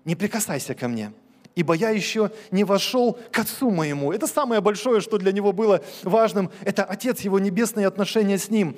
не 0.04 0.16
прикасайся 0.16 0.74
ко 0.74 0.88
мне– 0.88 1.12
ибо 1.54 1.74
я 1.74 1.90
еще 1.90 2.30
не 2.50 2.64
вошел 2.64 3.18
к 3.30 3.38
Отцу 3.38 3.70
моему. 3.70 4.12
Это 4.12 4.26
самое 4.26 4.60
большое, 4.60 5.00
что 5.00 5.18
для 5.18 5.32
него 5.32 5.52
было 5.52 5.82
важным, 6.02 6.50
это 6.62 6.84
Отец, 6.84 7.20
его 7.20 7.38
небесные 7.38 7.86
отношения 7.86 8.38
с 8.38 8.50
ним. 8.50 8.76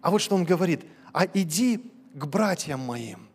А 0.00 0.10
вот 0.10 0.20
что 0.20 0.34
он 0.34 0.44
говорит, 0.44 0.82
а 1.12 1.26
иди 1.32 1.92
к 2.14 2.26
братьям 2.26 2.80
моим. 2.80 3.28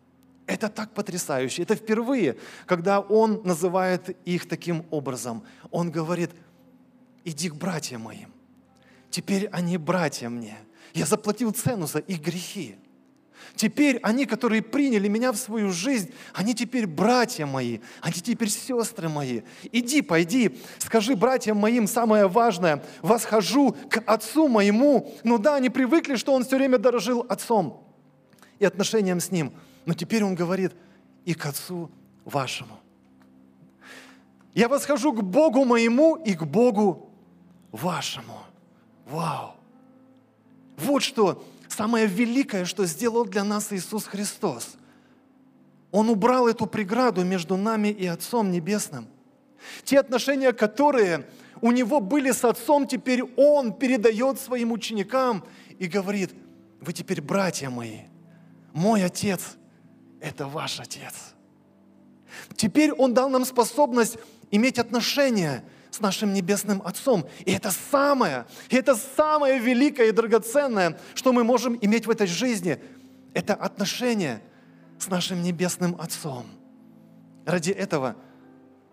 Это 0.46 0.68
так 0.68 0.92
потрясающе. 0.92 1.62
Это 1.62 1.74
впервые, 1.74 2.36
когда 2.66 3.00
он 3.00 3.42
называет 3.44 4.16
их 4.24 4.48
таким 4.48 4.84
образом. 4.90 5.42
Он 5.70 5.90
говорит, 5.90 6.30
иди 7.24 7.50
к 7.50 7.54
братьям 7.54 8.02
моим. 8.02 8.32
Теперь 9.10 9.46
они 9.48 9.76
братья 9.76 10.28
мне. 10.28 10.56
Я 10.94 11.04
заплатил 11.06 11.50
цену 11.50 11.86
за 11.86 11.98
их 11.98 12.20
грехи. 12.20 12.76
Теперь 13.54 13.98
они, 14.02 14.26
которые 14.26 14.60
приняли 14.62 15.08
меня 15.08 15.32
в 15.32 15.36
свою 15.36 15.70
жизнь, 15.70 16.12
они 16.34 16.54
теперь 16.54 16.86
братья 16.86 17.46
мои, 17.46 17.80
они 18.02 18.14
теперь 18.14 18.50
сестры 18.50 19.08
мои. 19.08 19.42
Иди, 19.72 20.02
пойди, 20.02 20.58
скажи 20.78 21.16
братьям 21.16 21.56
моим 21.56 21.86
самое 21.86 22.28
важное, 22.28 22.84
восхожу 23.02 23.76
к 23.88 24.02
отцу 24.06 24.48
моему. 24.48 25.14
Ну 25.24 25.38
да, 25.38 25.56
они 25.56 25.70
привыкли, 25.70 26.16
что 26.16 26.34
он 26.34 26.44
все 26.44 26.56
время 26.56 26.78
дорожил 26.78 27.24
отцом 27.28 27.82
и 28.58 28.64
отношением 28.64 29.20
с 29.20 29.30
ним. 29.30 29.52
Но 29.86 29.94
теперь 29.94 30.22
он 30.22 30.34
говорит, 30.34 30.72
и 31.24 31.34
к 31.34 31.46
отцу 31.46 31.90
вашему. 32.24 32.78
Я 34.54 34.68
восхожу 34.68 35.12
к 35.12 35.22
Богу 35.22 35.64
моему 35.64 36.16
и 36.16 36.34
к 36.34 36.44
Богу 36.44 37.10
вашему. 37.72 38.38
Вау! 39.06 39.54
Вот 40.76 41.02
что 41.02 41.44
самое 41.68 42.06
великое, 42.06 42.64
что 42.64 42.86
сделал 42.86 43.24
для 43.24 43.44
нас 43.44 43.72
Иисус 43.72 44.04
Христос. 44.04 44.76
Он 45.90 46.08
убрал 46.10 46.48
эту 46.48 46.66
преграду 46.66 47.24
между 47.24 47.56
нами 47.56 47.88
и 47.88 48.06
Отцом 48.06 48.50
Небесным. 48.50 49.08
Те 49.84 50.00
отношения, 50.00 50.52
которые 50.52 51.28
у 51.60 51.72
него 51.72 52.00
были 52.00 52.30
с 52.30 52.44
Отцом, 52.44 52.86
теперь 52.86 53.22
Он 53.36 53.72
передает 53.72 54.38
своим 54.38 54.72
ученикам 54.72 55.44
и 55.78 55.86
говорит, 55.86 56.34
вы 56.80 56.92
теперь 56.92 57.20
братья 57.20 57.70
мои, 57.70 58.00
мой 58.72 59.04
Отец– 59.04 59.56
это 60.20 60.46
ваш 60.46 60.80
Отец. 60.80 61.14
Теперь 62.54 62.92
Он 62.92 63.14
дал 63.14 63.30
нам 63.30 63.44
способность 63.44 64.18
иметь 64.50 64.78
отношения– 64.78 65.64
с 65.96 66.00
нашим 66.00 66.34
Небесным 66.34 66.82
Отцом. 66.84 67.26
И 67.46 67.52
это 67.52 67.70
самое, 67.90 68.44
и 68.68 68.76
это 68.76 68.94
самое 68.94 69.58
великое 69.58 70.08
и 70.08 70.12
драгоценное, 70.12 70.98
что 71.14 71.32
мы 71.32 71.42
можем 71.42 71.78
иметь 71.80 72.06
в 72.06 72.10
этой 72.10 72.26
жизни. 72.26 72.78
Это 73.32 73.54
отношение 73.54 74.42
с 74.98 75.08
нашим 75.08 75.42
Небесным 75.42 75.96
Отцом. 75.98 76.46
Ради 77.46 77.70
этого 77.70 78.14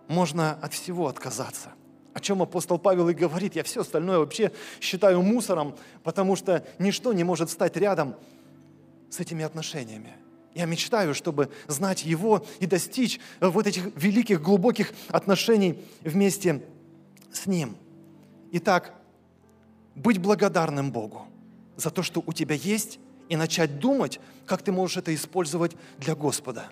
можно 0.08 0.54
от 0.62 0.74
всего 0.74 1.08
отказаться. 1.08 1.74
О 2.14 2.20
чем 2.20 2.42
апостол 2.42 2.78
Павел 2.78 3.10
и 3.10 3.14
говорит, 3.14 3.56
я 3.56 3.64
все 3.64 3.82
остальное 3.82 4.20
вообще 4.20 4.52
считаю 4.80 5.22
мусором, 5.22 5.76
потому 6.04 6.36
что 6.38 6.66
ничто 6.80 7.12
не 7.12 7.26
может 7.26 7.50
стать 7.50 7.76
рядом 7.76 8.16
с 9.10 9.20
этими 9.20 9.44
отношениями. 9.44 10.14
Я 10.54 10.66
мечтаю, 10.66 11.16
чтобы 11.16 11.50
знать 11.68 12.06
Его 12.06 12.46
и 12.60 12.68
достичь 12.68 13.20
вот 13.42 13.66
этих 13.68 13.92
великих, 13.96 14.42
глубоких 14.42 14.94
отношений 15.10 15.84
вместе 16.02 16.62
с 17.34 17.46
Ним. 17.46 17.76
Итак, 18.52 18.94
быть 19.96 20.20
благодарным 20.20 20.92
Богу 20.92 21.28
за 21.76 21.90
то, 21.90 22.04
что 22.04 22.24
у 22.26 22.34
тебя 22.34 22.56
есть, 22.56 23.00
и 23.30 23.36
начать 23.36 23.80
думать, 23.80 24.20
как 24.46 24.62
ты 24.62 24.72
можешь 24.72 24.98
это 24.98 25.14
использовать 25.16 25.76
для 25.98 26.16
Господа. 26.16 26.66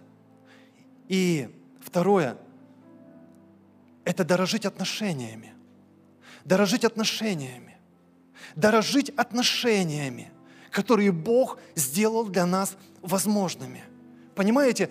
И 1.08 1.50
второе– 1.80 2.38
это 4.06 4.24
дорожить 4.24 4.66
отношениями. 4.66 5.54
Дорожить 6.46 6.84
отношениями. 6.84 7.78
Дорожить 8.56 9.10
отношениями, 9.12 10.32
которые 10.72 11.12
Бог 11.12 11.58
сделал 11.76 12.26
для 12.26 12.46
нас 12.46 12.76
возможными. 13.02 13.84
Понимаете, 14.36 14.90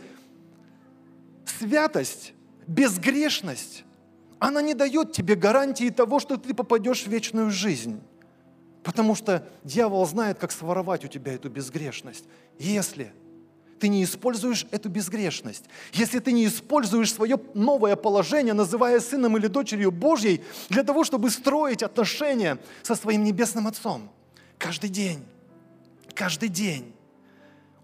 святость, 1.44 2.32
безгрешность, 2.66 3.84
она 4.40 4.62
не 4.62 4.74
дает 4.74 5.12
тебе 5.12 5.36
гарантии 5.36 5.90
того, 5.90 6.18
что 6.18 6.36
ты 6.38 6.54
попадешь 6.54 7.04
в 7.04 7.06
вечную 7.08 7.50
жизнь. 7.50 8.00
Потому 8.82 9.14
что 9.14 9.46
дьявол 9.62 10.06
знает, 10.06 10.38
как 10.38 10.50
своровать 10.50 11.04
у 11.04 11.08
тебя 11.08 11.34
эту 11.34 11.50
безгрешность. 11.50 12.24
Если 12.58 13.12
ты 13.78 13.88
не 13.88 14.02
используешь 14.02 14.66
эту 14.70 14.88
безгрешность, 14.88 15.64
если 15.92 16.18
ты 16.18 16.32
не 16.32 16.46
используешь 16.46 17.12
свое 17.12 17.38
новое 17.52 17.96
положение, 17.96 18.54
называя 18.54 19.00
сыном 19.00 19.36
или 19.36 19.46
дочерью 19.46 19.92
Божьей, 19.92 20.42
для 20.70 20.82
того, 20.82 21.04
чтобы 21.04 21.30
строить 21.30 21.82
отношения 21.82 22.58
со 22.82 22.94
своим 22.94 23.24
небесным 23.24 23.66
Отцом. 23.66 24.10
Каждый 24.56 24.88
день, 24.88 25.22
каждый 26.14 26.48
день 26.48 26.94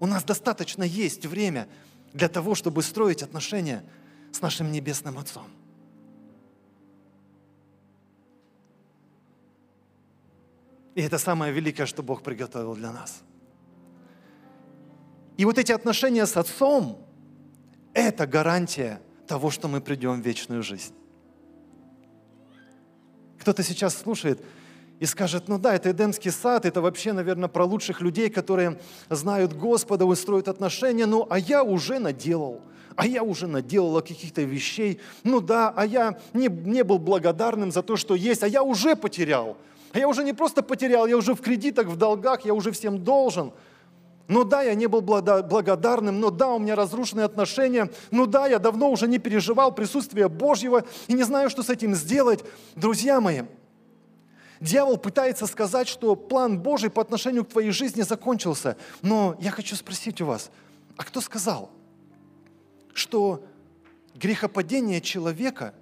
у 0.01 0.07
нас 0.07 0.25
достаточно 0.25 0.83
есть 0.83 1.27
время 1.27 1.69
для 2.15 2.29
того, 2.29 2.55
чтобы 2.55 2.83
строить 2.83 3.23
отношения 3.23 3.85
с 4.33 4.41
нашим 4.41 4.73
небесным 4.73 5.19
Отцом. 5.19 5.47
И 10.97 11.03
это 11.03 11.19
самое 11.19 11.53
великое, 11.53 11.87
что 11.87 12.03
Бог 12.03 12.23
приготовил 12.23 12.75
для 12.75 12.91
нас– 12.91 13.23
и 15.37 15.45
вот 15.45 15.59
эти 15.59 15.73
отношения 15.73 16.27
с 16.27 16.37
Отцом– 16.37 16.99
это 17.95 18.27
гарантия 18.27 19.01
того, 19.27 19.51
что 19.51 19.69
мы 19.69 19.81
придем 19.81 20.21
в 20.21 20.25
вечную 20.25 20.63
жизнь. 20.63 20.95
Кто-то 23.41 23.63
сейчас 23.63 23.97
слушает 23.97 24.43
и 24.99 25.05
скажет, 25.05 25.49
ну 25.49 25.59
да, 25.59 25.75
это 25.75 25.91
Эдемский 25.91 26.31
сад, 26.31 26.65
это 26.65 26.81
вообще, 26.81 27.13
наверное, 27.13 27.49
про 27.49 27.65
лучших 27.65 28.01
людей, 28.01 28.31
которые 28.31 28.81
знают 29.11 29.53
Господа, 29.53 30.07
устроят 30.07 30.49
отношения, 30.49 31.05
ну 31.05 31.27
а 31.29 31.39
я 31.39 31.63
уже 31.63 31.99
наделал, 31.99 32.63
а 32.97 33.07
я 33.07 33.23
уже 33.23 33.47
наделала 33.47 34.01
каких-то 34.01 34.41
вещей, 34.41 35.01
ну 35.23 35.43
да, 35.43 35.69
а 35.77 35.85
я 35.85 36.19
не, 36.33 36.49
не 36.49 36.83
был 36.83 36.99
благодарным 36.99 37.71
за 37.73 37.83
то, 37.83 37.97
что 37.97 38.15
есть, 38.15 38.43
а 38.43 38.49
я 38.49 38.63
уже 38.63 38.97
потерял, 38.97 39.59
а 39.97 39.99
я 39.99 40.09
уже 40.09 40.25
не 40.25 40.35
просто 40.35 40.63
потерял, 40.63 41.07
я 41.07 41.17
уже 41.17 41.35
в 41.35 41.41
кредитах, 41.41 41.87
в 41.87 41.97
долгах, 41.97 42.45
я 42.45 42.53
уже 42.53 42.71
всем 42.71 43.03
должен– 43.03 43.53
ну 44.29 44.43
да, 44.45 44.63
я 44.63 44.75
не 44.75 44.89
был 44.89 45.03
благодарным, 45.03 46.19
ну 46.19 46.31
да, 46.31 46.49
у 46.49 46.59
меня 46.59 46.75
разрушенные 46.75 47.25
отношения, 47.25 47.91
ну 48.11 48.27
да, 48.27 48.49
я 48.49 48.59
давно 48.59 48.91
уже 48.91 49.07
не 49.07 49.19
переживал 49.19 49.73
присутствие 49.73 50.29
Божьего 50.29 50.85
и 51.07 51.13
не 51.13 51.23
знаю, 51.23 51.49
что 51.49 51.63
с 51.63 51.71
этим 51.71 51.95
сделать. 51.95 52.45
Друзья 52.75 53.21
мои, 53.21 53.43
дьявол 54.61 54.97
пытается 54.97 55.47
сказать, 55.47 55.87
что 55.87 56.17
план 56.17 56.59
Божий 56.59 56.91
по 56.91 57.03
отношению 57.03 57.45
к 57.45 57.51
твоей 57.51 57.71
жизни 57.71 58.03
закончился. 58.03 58.77
Но 59.01 59.37
я 59.39 59.53
хочу 59.53 59.77
спросить 59.77 60.21
у 60.21 60.27
вас, 60.27 60.51
а 60.97 61.05
кто 61.05 61.21
сказал, 61.21 61.71
что 62.95 63.45
грехопадение 64.17 65.01
человека 65.01 65.73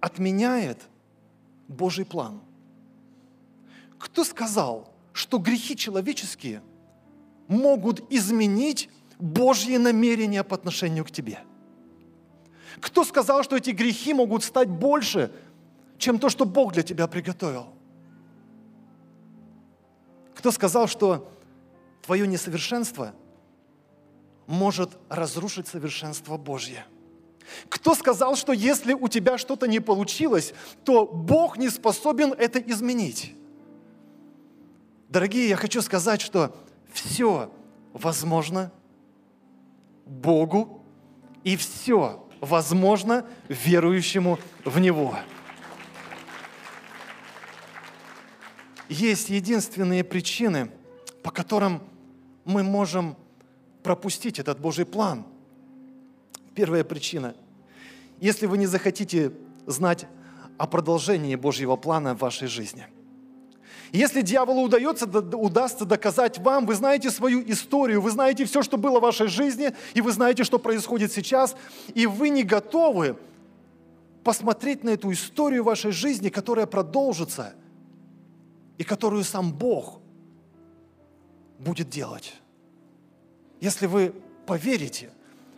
отменяет 0.00 0.78
Божий 1.68 2.06
план? 2.06 2.40
Кто 4.04 4.22
сказал, 4.22 4.92
что 5.14 5.38
грехи 5.38 5.76
человеческие– 5.76 6.62
могут 7.48 8.12
изменить 8.12 8.90
Божьи 9.18 9.76
намерения 9.78 10.44
по 10.44 10.54
отношению 10.54 11.06
к 11.06 11.10
тебе? 11.10 11.40
Кто 12.80 13.02
сказал, 13.04 13.42
что 13.42 13.56
эти 13.56 13.70
грехи 13.70 14.12
могут 14.12 14.44
стать 14.44 14.68
больше, 14.68 15.32
чем 15.96 16.18
то, 16.18 16.28
что 16.28 16.44
Бог 16.44 16.74
для 16.74 16.82
тебя 16.82 17.06
приготовил? 17.06 17.68
Кто 20.34 20.50
сказал, 20.50 20.86
что 20.86 21.30
твое 22.02 22.26
несовершенство 22.26 23.14
может 24.46 24.90
разрушить 25.08 25.66
совершенство 25.66 26.36
Божье? 26.36 26.84
Кто 27.70 27.94
сказал, 27.94 28.36
что 28.36 28.52
если 28.52 28.92
у 28.92 29.08
тебя 29.08 29.38
что-то 29.38 29.66
не 29.66 29.80
получилось, 29.80 30.52
то 30.84 31.06
Бог 31.06 31.56
не 31.56 31.70
способен 31.70 32.34
это 32.36 32.58
изменить? 32.58 33.34
Дорогие, 35.14 35.48
я 35.48 35.54
хочу 35.54 35.80
сказать, 35.80 36.20
что 36.20 36.52
все 36.92 37.48
возможно 37.92 38.72
Богу, 40.06 40.84
и 41.44 41.54
все 41.54 42.28
возможно 42.40 43.24
верующему 43.48 44.40
в 44.64 44.80
Него. 44.80 45.14
Есть 48.88 49.30
единственные 49.30 50.02
причины, 50.02 50.72
по 51.22 51.30
которым 51.30 51.80
мы 52.44 52.64
можем 52.64 53.16
пропустить 53.84 54.40
этот 54.40 54.58
Божий 54.58 54.84
план. 54.84 55.24
Первая 56.56 56.82
причина. 56.82 57.36
Если 58.18 58.46
вы 58.46 58.58
не 58.58 58.66
захотите 58.66 59.30
знать 59.64 60.08
о 60.58 60.66
продолжении 60.66 61.36
Божьего 61.36 61.76
плана 61.76 62.16
в 62.16 62.18
вашей 62.18 62.48
жизни– 62.48 62.88
если 63.96 64.22
дьяволу 64.22 64.62
удается, 64.62 65.06
удастся 65.06 65.84
доказать 65.84 66.40
вам, 66.40 66.66
вы 66.66 66.74
знаете 66.74 67.12
свою 67.12 67.48
историю, 67.48 68.00
вы 68.00 68.10
знаете 68.10 68.44
все, 68.44 68.60
что 68.60 68.76
было 68.76 68.98
в 68.98 69.02
вашей 69.02 69.28
жизни, 69.28 69.72
и 69.94 70.00
вы 70.00 70.10
знаете, 70.10 70.42
что 70.42 70.58
происходит 70.58 71.12
сейчас, 71.12 71.54
и 71.94 72.06
вы 72.06 72.30
не 72.30 72.42
готовы 72.42 73.16
посмотреть 74.24 74.82
на 74.82 74.90
эту 74.90 75.12
историю 75.12 75.62
вашей 75.62 75.92
жизни, 75.92 76.28
которая 76.28 76.66
продолжится, 76.66 77.54
и 78.78 78.82
которую 78.82 79.22
сам 79.22 79.52
Бог 79.52 80.00
будет 81.60 81.88
делать. 81.88 82.34
Если 83.60 83.86
вы 83.86 84.12
поверите, 84.44 85.10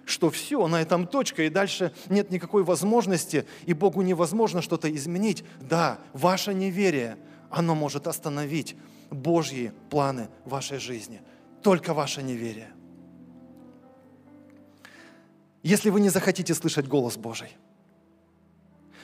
что 0.05 0.29
все, 0.29 0.69
на 0.69 0.83
этом 0.83 1.07
точка, 1.07 1.45
и 1.45 1.49
дальше 1.49 1.91
нет 2.11 2.31
никакой 2.31 2.65
возможности, 2.65 3.47
и 3.65 3.73
Богу 3.73 4.03
невозможно 4.03 4.61
что-то 4.61 4.95
изменить, 4.95 5.43
да, 5.63 6.01
ваше 6.13 6.53
неверие– 6.53 7.17
оно 7.51 7.75
может 7.75 8.07
остановить 8.07 8.77
Божьи 9.11 9.73
планы 9.91 10.29
в 10.45 10.51
вашей 10.51 10.79
жизни. 10.79 11.21
Только 11.63 11.95
ваше 11.95 12.23
неверие. 12.23 12.71
Если 15.63 15.91
вы 15.91 16.01
не 16.01 16.11
захотите 16.11 16.55
слышать 16.55 16.87
голос 16.87 17.17
Божий. 17.17 17.57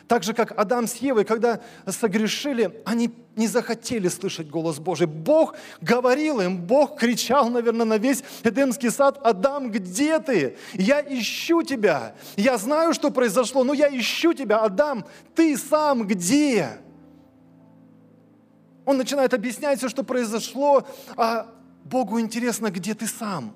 Так 0.08 0.24
же, 0.24 0.34
как 0.34 0.52
Адам 0.58 0.86
с 0.86 0.96
Евой, 0.96 1.24
когда 1.24 1.60
согрешили, 1.86 2.82
они 2.84 3.10
не 3.34 3.46
захотели 3.46 4.08
слышать 4.08 4.48
голос 4.50 4.78
Божий. 4.78 5.06
Бог 5.06 5.56
говорил 5.80 6.40
им, 6.40 6.58
Бог 6.58 6.98
кричал, 6.98 7.48
наверное, 7.48 7.86
на 7.86 7.98
весь 7.98 8.22
Эдемский 8.42 8.90
сад, 8.90 9.18
«Адам, 9.24 9.70
где 9.70 10.18
ты? 10.18 10.56
Я 10.74 11.00
ищу 11.00 11.62
тебя. 11.62 12.14
Я 12.36 12.58
знаю, 12.58 12.94
что 12.94 13.10
произошло, 13.10 13.64
но 13.64 13.72
я 13.72 13.88
ищу 13.88 14.34
тебя. 14.34 14.60
Адам, 14.60 15.06
ты 15.34 15.56
сам 15.56 16.06
где?» 16.06 16.78
Он 18.92 18.98
начинает 18.98 19.32
объяснять 19.32 19.78
все, 19.78 19.88
что 19.88 20.04
произошло, 20.04 20.86
а 21.16 21.50
Богу 21.82 22.20
интересно, 22.20 22.70
где 22.70 22.92
ты 22.92 23.06
сам. 23.06 23.54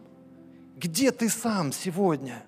Где 0.78 1.10
ты 1.10 1.28
сам 1.28 1.72
сегодня? 1.72 2.42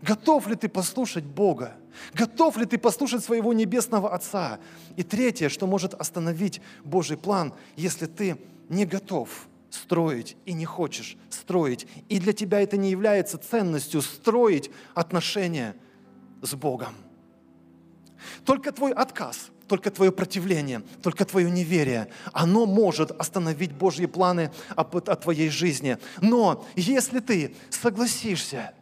Готов 0.00 0.46
ли 0.46 0.54
ты 0.54 0.70
послушать 0.70 1.24
Бога? 1.24 1.74
Готов 2.14 2.56
ли 2.56 2.64
ты 2.64 2.78
послушать 2.78 3.22
своего 3.22 3.52
небесного 3.52 4.14
Отца? 4.14 4.58
И 4.96 5.02
третье, 5.02 5.50
что 5.50 5.66
может 5.66 5.92
остановить 5.92 6.62
Божий 6.82 7.18
план, 7.18 7.52
если 7.76 8.06
ты 8.06 8.38
не 8.70 8.86
готов 8.86 9.46
строить 9.68 10.34
и 10.46 10.54
не 10.54 10.64
хочешь 10.64 11.18
строить, 11.28 11.86
и 12.08 12.18
для 12.18 12.32
тебя 12.32 12.62
это 12.62 12.78
не 12.78 12.90
является 12.90 13.36
ценностью 13.36 14.00
строить 14.00 14.70
отношения 14.94 15.76
с 16.40 16.54
Богом. 16.54 16.94
Только 18.46 18.72
твой 18.72 18.92
отказ– 18.94 19.50
только 19.70 19.92
твое 19.92 20.10
противление, 20.10 20.82
только 21.00 21.24
твое 21.24 21.48
неверие, 21.48 22.08
оно 22.32 22.66
может 22.66 23.12
остановить 23.12 23.70
Божьи 23.70 24.06
планы 24.06 24.50
о, 24.74 24.80
о 24.82 25.14
твоей 25.14 25.48
жизни. 25.48 25.96
Но 26.20 26.66
если 26.74 27.20
ты 27.20 27.54
согласишься 27.70 28.74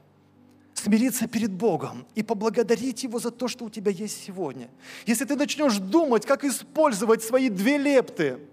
смириться 0.72 1.28
перед 1.28 1.52
Богом 1.52 2.06
и 2.14 2.22
поблагодарить 2.22 3.02
Его 3.02 3.18
за 3.18 3.30
то, 3.30 3.48
что 3.48 3.66
у 3.66 3.70
тебя 3.70 3.92
есть 3.92 4.24
сегодня, 4.24 4.70
если 5.04 5.26
ты 5.26 5.36
начнешь 5.36 5.76
думать, 5.76 6.24
как 6.24 6.42
использовать 6.42 7.22
свои 7.22 7.50
две 7.50 7.76
лепты– 7.76 8.38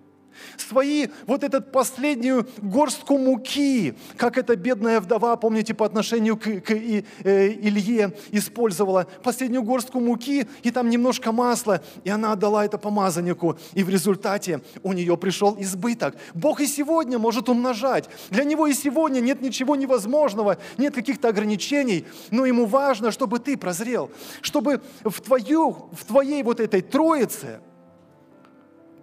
свои, 0.57 1.07
вот 1.25 1.43
этот 1.43 1.71
последнюю 1.71 2.47
горстку 2.61 3.17
муки, 3.17 3.95
как 4.17 4.37
эта 4.37 4.55
бедная 4.55 4.99
вдова, 4.99 5.35
помните, 5.35 5.73
по 5.73 5.85
отношению 5.85 6.37
к, 6.37 6.43
к 6.43 6.71
э, 6.71 7.03
Илье 7.23 8.13
использовала, 8.31 9.07
последнюю 9.23 9.63
горстку 9.63 9.99
муки 9.99 10.47
и 10.63 10.71
там 10.71 10.89
немножко 10.89 11.31
масла, 11.31 11.81
и 12.03 12.09
она 12.09 12.33
отдала 12.33 12.65
это 12.65 12.77
помазаннику, 12.77 13.57
и 13.73 13.83
в 13.83 13.89
результате 13.89 14.61
у 14.83 14.93
нее 14.93 15.17
пришел 15.17 15.55
избыток. 15.59 16.15
Бог 16.33 16.61
и 16.61 16.67
сегодня 16.67 17.19
может 17.19 17.49
умножать. 17.49 18.09
Для 18.29 18.43
Него 18.43 18.67
и 18.67 18.73
сегодня 18.73 19.19
нет 19.19 19.41
ничего 19.41 19.75
невозможного, 19.75 20.57
нет 20.77 20.93
каких-то 20.93 21.29
ограничений, 21.29 22.05
но 22.31 22.45
Ему 22.45 22.65
важно, 22.65 23.11
чтобы 23.11 23.39
ты 23.39 23.57
прозрел, 23.57 24.11
чтобы 24.41 24.81
в, 25.03 25.21
твою, 25.21 25.89
в 25.91 26.05
твоей 26.05 26.43
вот 26.43 26.59
этой 26.59 26.81
троице– 26.81 27.59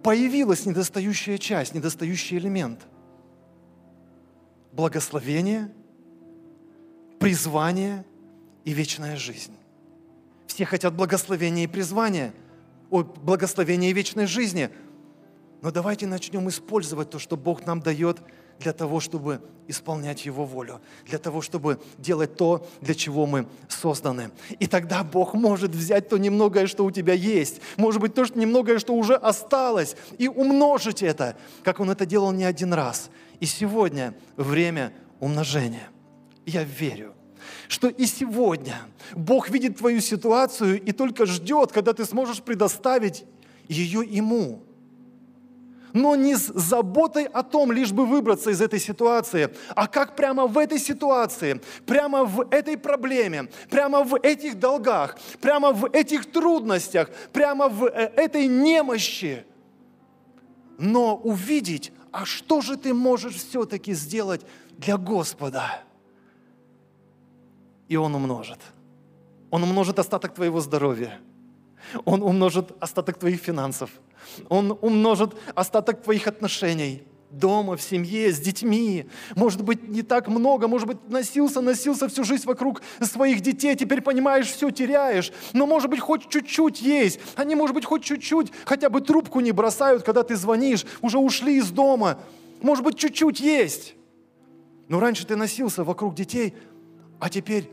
появилась 0.03 0.65
недостающая 0.65 1.37
часть, 1.37 1.73
недостающий 1.73 2.37
элемент. 2.37 2.81
Благословение, 4.73 5.71
призвание 7.19 8.05
и 8.65 8.73
вечная 8.73 9.15
жизнь. 9.15 9.55
Все 10.47 10.65
хотят 10.65 10.93
благословения 10.93 11.63
и 11.63 11.67
призвания, 11.67 12.33
о, 12.89 13.03
благословения 13.03 13.89
и 13.89 13.93
вечной 13.93 14.27
жизни. 14.27 14.69
Но 15.61 15.71
давайте 15.71 16.05
начнем 16.05 16.47
использовать 16.49 17.09
то, 17.09 17.19
что 17.19 17.37
Бог 17.37 17.65
нам 17.65 17.79
дает 17.79 18.21
для 18.63 18.71
того, 18.71 19.01
чтобы 19.01 19.41
исполнять 19.67 20.25
Его 20.25 20.45
волю, 20.45 20.79
для 21.05 21.19
того, 21.19 21.41
чтобы 21.41 21.79
делать 21.97 22.37
то, 22.37 22.65
для 22.81 22.95
чего 22.95 23.25
мы 23.25 23.45
созданы. 23.67 24.31
И 24.59 24.67
тогда 24.67 25.03
Бог 25.03 25.33
может 25.33 25.71
взять 25.71 26.07
то 26.07 26.17
немногое, 26.17 26.67
что 26.67 26.85
у 26.85 26.91
тебя 26.91 27.13
есть, 27.13 27.59
может 27.75 28.01
быть, 28.01 28.13
то 28.13 28.25
что 28.25 28.39
немногое, 28.39 28.79
что 28.79 28.93
уже 28.93 29.15
осталось, 29.15 29.95
и 30.17 30.29
умножить 30.29 31.03
это, 31.03 31.35
как 31.63 31.81
Он 31.81 31.91
это 31.91 32.05
делал 32.05 32.31
не 32.31 32.45
один 32.45 32.73
раз. 32.73 33.09
И 33.41 33.45
сегодня 33.45 34.13
время 34.37 34.93
умножения. 35.19 35.89
Я 36.45 36.63
верю, 36.63 37.13
что 37.67 37.89
и 37.89 38.05
сегодня 38.05 38.75
Бог 39.13 39.49
видит 39.49 39.77
твою 39.77 39.99
ситуацию 39.99 40.81
и 40.81 40.91
только 40.93 41.25
ждет, 41.25 41.73
когда 41.73 41.91
ты 41.91 42.05
сможешь 42.05 42.41
предоставить 42.41 43.25
ее 43.67 44.05
Ему. 44.05 44.63
Но 45.93 46.15
не 46.15 46.35
с 46.35 46.51
заботой 46.53 47.25
о 47.25 47.43
том, 47.43 47.71
лишь 47.71 47.91
бы 47.91 48.05
выбраться 48.05 48.49
из 48.49 48.61
этой 48.61 48.79
ситуации, 48.79 49.55
а 49.75 49.87
как 49.87 50.15
прямо 50.15 50.47
в 50.47 50.57
этой 50.57 50.79
ситуации, 50.79 51.61
прямо 51.85 52.25
в 52.25 52.47
этой 52.51 52.77
проблеме, 52.77 53.49
прямо 53.69 54.03
в 54.03 54.15
этих 54.15 54.59
долгах, 54.59 55.17
прямо 55.39 55.71
в 55.71 55.85
этих 55.85 56.31
трудностях, 56.31 57.09
прямо 57.31 57.69
в 57.69 57.85
э, 57.85 58.11
этой 58.15 58.47
немощи, 58.47 59.45
но 60.77 61.15
увидеть, 61.15 61.93
а 62.11 62.25
что 62.25 62.61
же 62.61 62.75
ты 62.75 62.93
можешь 62.93 63.35
все-таки 63.35 63.93
сделать 63.93 64.41
для 64.77 64.97
Господа? 64.97 65.83
и 67.93 67.95
Он 67.95 68.15
умножит. 68.15 68.59
Он 69.51 69.63
умножит 69.63 69.99
остаток 69.99 70.33
твоего 70.33 70.59
здоровья. 70.59 71.19
Он 72.05 72.21
умножит 72.23 72.71
остаток 72.79 73.17
твоих 73.17 73.39
финансов. 73.41 73.89
Он 74.49 74.77
умножит 74.81 75.35
остаток 75.55 76.01
твоих 76.01 76.27
отношений 76.27 77.03
дома, 77.33 77.75
в 77.75 77.81
семье, 77.81 78.31
с 78.31 78.39
детьми. 78.39 79.07
Может 79.35 79.63
быть, 79.63 79.87
не 79.87 80.03
так 80.03 80.27
много, 80.27 80.67
может 80.67 80.87
быть, 80.87 81.09
носился, 81.09 81.61
носился 81.61 82.07
всю 82.07 82.23
жизнь 82.23 82.45
вокруг 82.45 82.81
своих 83.01 83.41
детей, 83.41 83.75
теперь 83.75 84.01
понимаешь, 84.01 84.47
все 84.47 84.69
теряешь. 84.69 85.31
Но, 85.51 85.65
может 85.65 85.89
быть, 85.89 85.99
хоть 85.99 86.29
чуть-чуть 86.29 86.81
есть. 86.81 87.19
Они, 87.35 87.55
может 87.55 87.73
быть, 87.73 87.85
хоть 87.85 88.03
чуть-чуть 88.03 88.51
хотя 88.65 88.89
бы 88.89 89.01
трубку 89.01 89.39
не 89.39 89.51
бросают, 89.51 90.03
когда 90.03 90.23
ты 90.23 90.35
звонишь, 90.35 90.85
уже 91.01 91.17
ушли 91.17 91.57
из 91.57 91.71
дома. 91.71 92.19
Может 92.61 92.83
быть, 92.83 92.97
чуть-чуть 92.97 93.39
есть. 93.39 93.95
Но 94.87 94.99
раньше 94.99 95.25
ты 95.25 95.35
носился 95.35 95.83
вокруг 95.83 96.15
детей, 96.15 96.53
а 97.19 97.29
теперь 97.29 97.69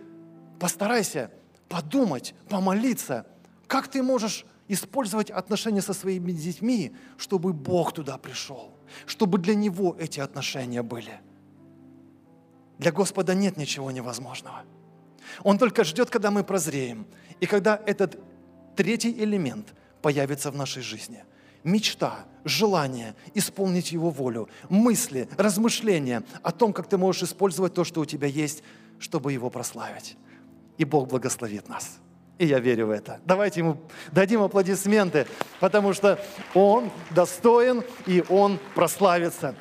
постарайся 0.58 1.30
подумать, 1.68 2.34
помолиться, 2.48 3.26
как 3.70 3.86
ты 3.86 4.02
можешь 4.02 4.44
использовать 4.66 5.30
отношения 5.30 5.80
со 5.80 5.94
своими 5.94 6.32
детьми, 6.32 6.92
чтобы 7.16 7.52
Бог 7.52 7.92
туда 7.92 8.18
пришел, 8.18 8.72
чтобы 9.06 9.38
для 9.38 9.54
Него 9.54 9.96
эти 9.96 10.18
отношения 10.18 10.82
были. 10.82 11.20
Для 12.78 12.90
Господа 12.90 13.32
нет 13.32 13.56
ничего 13.56 13.92
невозможного. 13.92 14.64
Он 15.44 15.56
только 15.56 15.84
ждет, 15.84 16.10
когда 16.10 16.32
мы 16.32 16.42
прозреем, 16.42 17.06
и 17.38 17.46
когда 17.46 17.80
этот 17.86 18.18
третий 18.74 19.12
элемент 19.12 19.72
появится 20.02 20.50
в 20.50 20.56
нашей 20.56 20.82
жизни. 20.82 21.24
Мечта, 21.62 22.26
желание 22.44 23.14
исполнить 23.34 23.92
Его 23.92 24.10
волю, 24.10 24.48
мысли, 24.68 25.28
размышления 25.38 26.24
о 26.42 26.50
том, 26.50 26.72
как 26.72 26.88
ты 26.88 26.98
можешь 26.98 27.22
использовать 27.22 27.74
то, 27.74 27.84
что 27.84 28.00
у 28.00 28.04
тебя 28.04 28.26
есть, 28.26 28.64
чтобы 28.98 29.32
Его 29.32 29.48
прославить. 29.48 30.16
И 30.76 30.84
Бог 30.84 31.06
благословит 31.06 31.68
нас. 31.68 32.00
И 32.41 32.47
я 32.47 32.59
верю 32.59 32.86
в 32.86 32.91
это. 32.91 33.20
Давайте 33.26 33.61
ему 33.61 33.76
дадим 34.12 34.43
аплодисменты, 34.43 35.26
потому 35.61 35.93
что 35.93 36.18
он 36.55 36.91
достоин 37.11 37.82
и 38.07 38.24
он 38.30 38.59
прославится. 38.74 39.55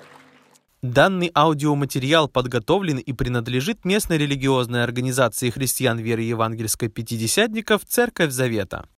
Данный 0.81 1.29
аудиоматериал 1.35 2.29
подготовлен 2.29 2.99
и 2.99 3.11
принадлежит 3.11 3.83
местной 3.83 4.17
религиозной 4.17 4.85
организации 4.85 5.49
христиан 5.49 5.99
веры 5.99 6.21
евангельской 6.21 6.87
пятидесятников 6.87 7.83
«Церковь 7.83 8.31
Завета». 8.31 8.87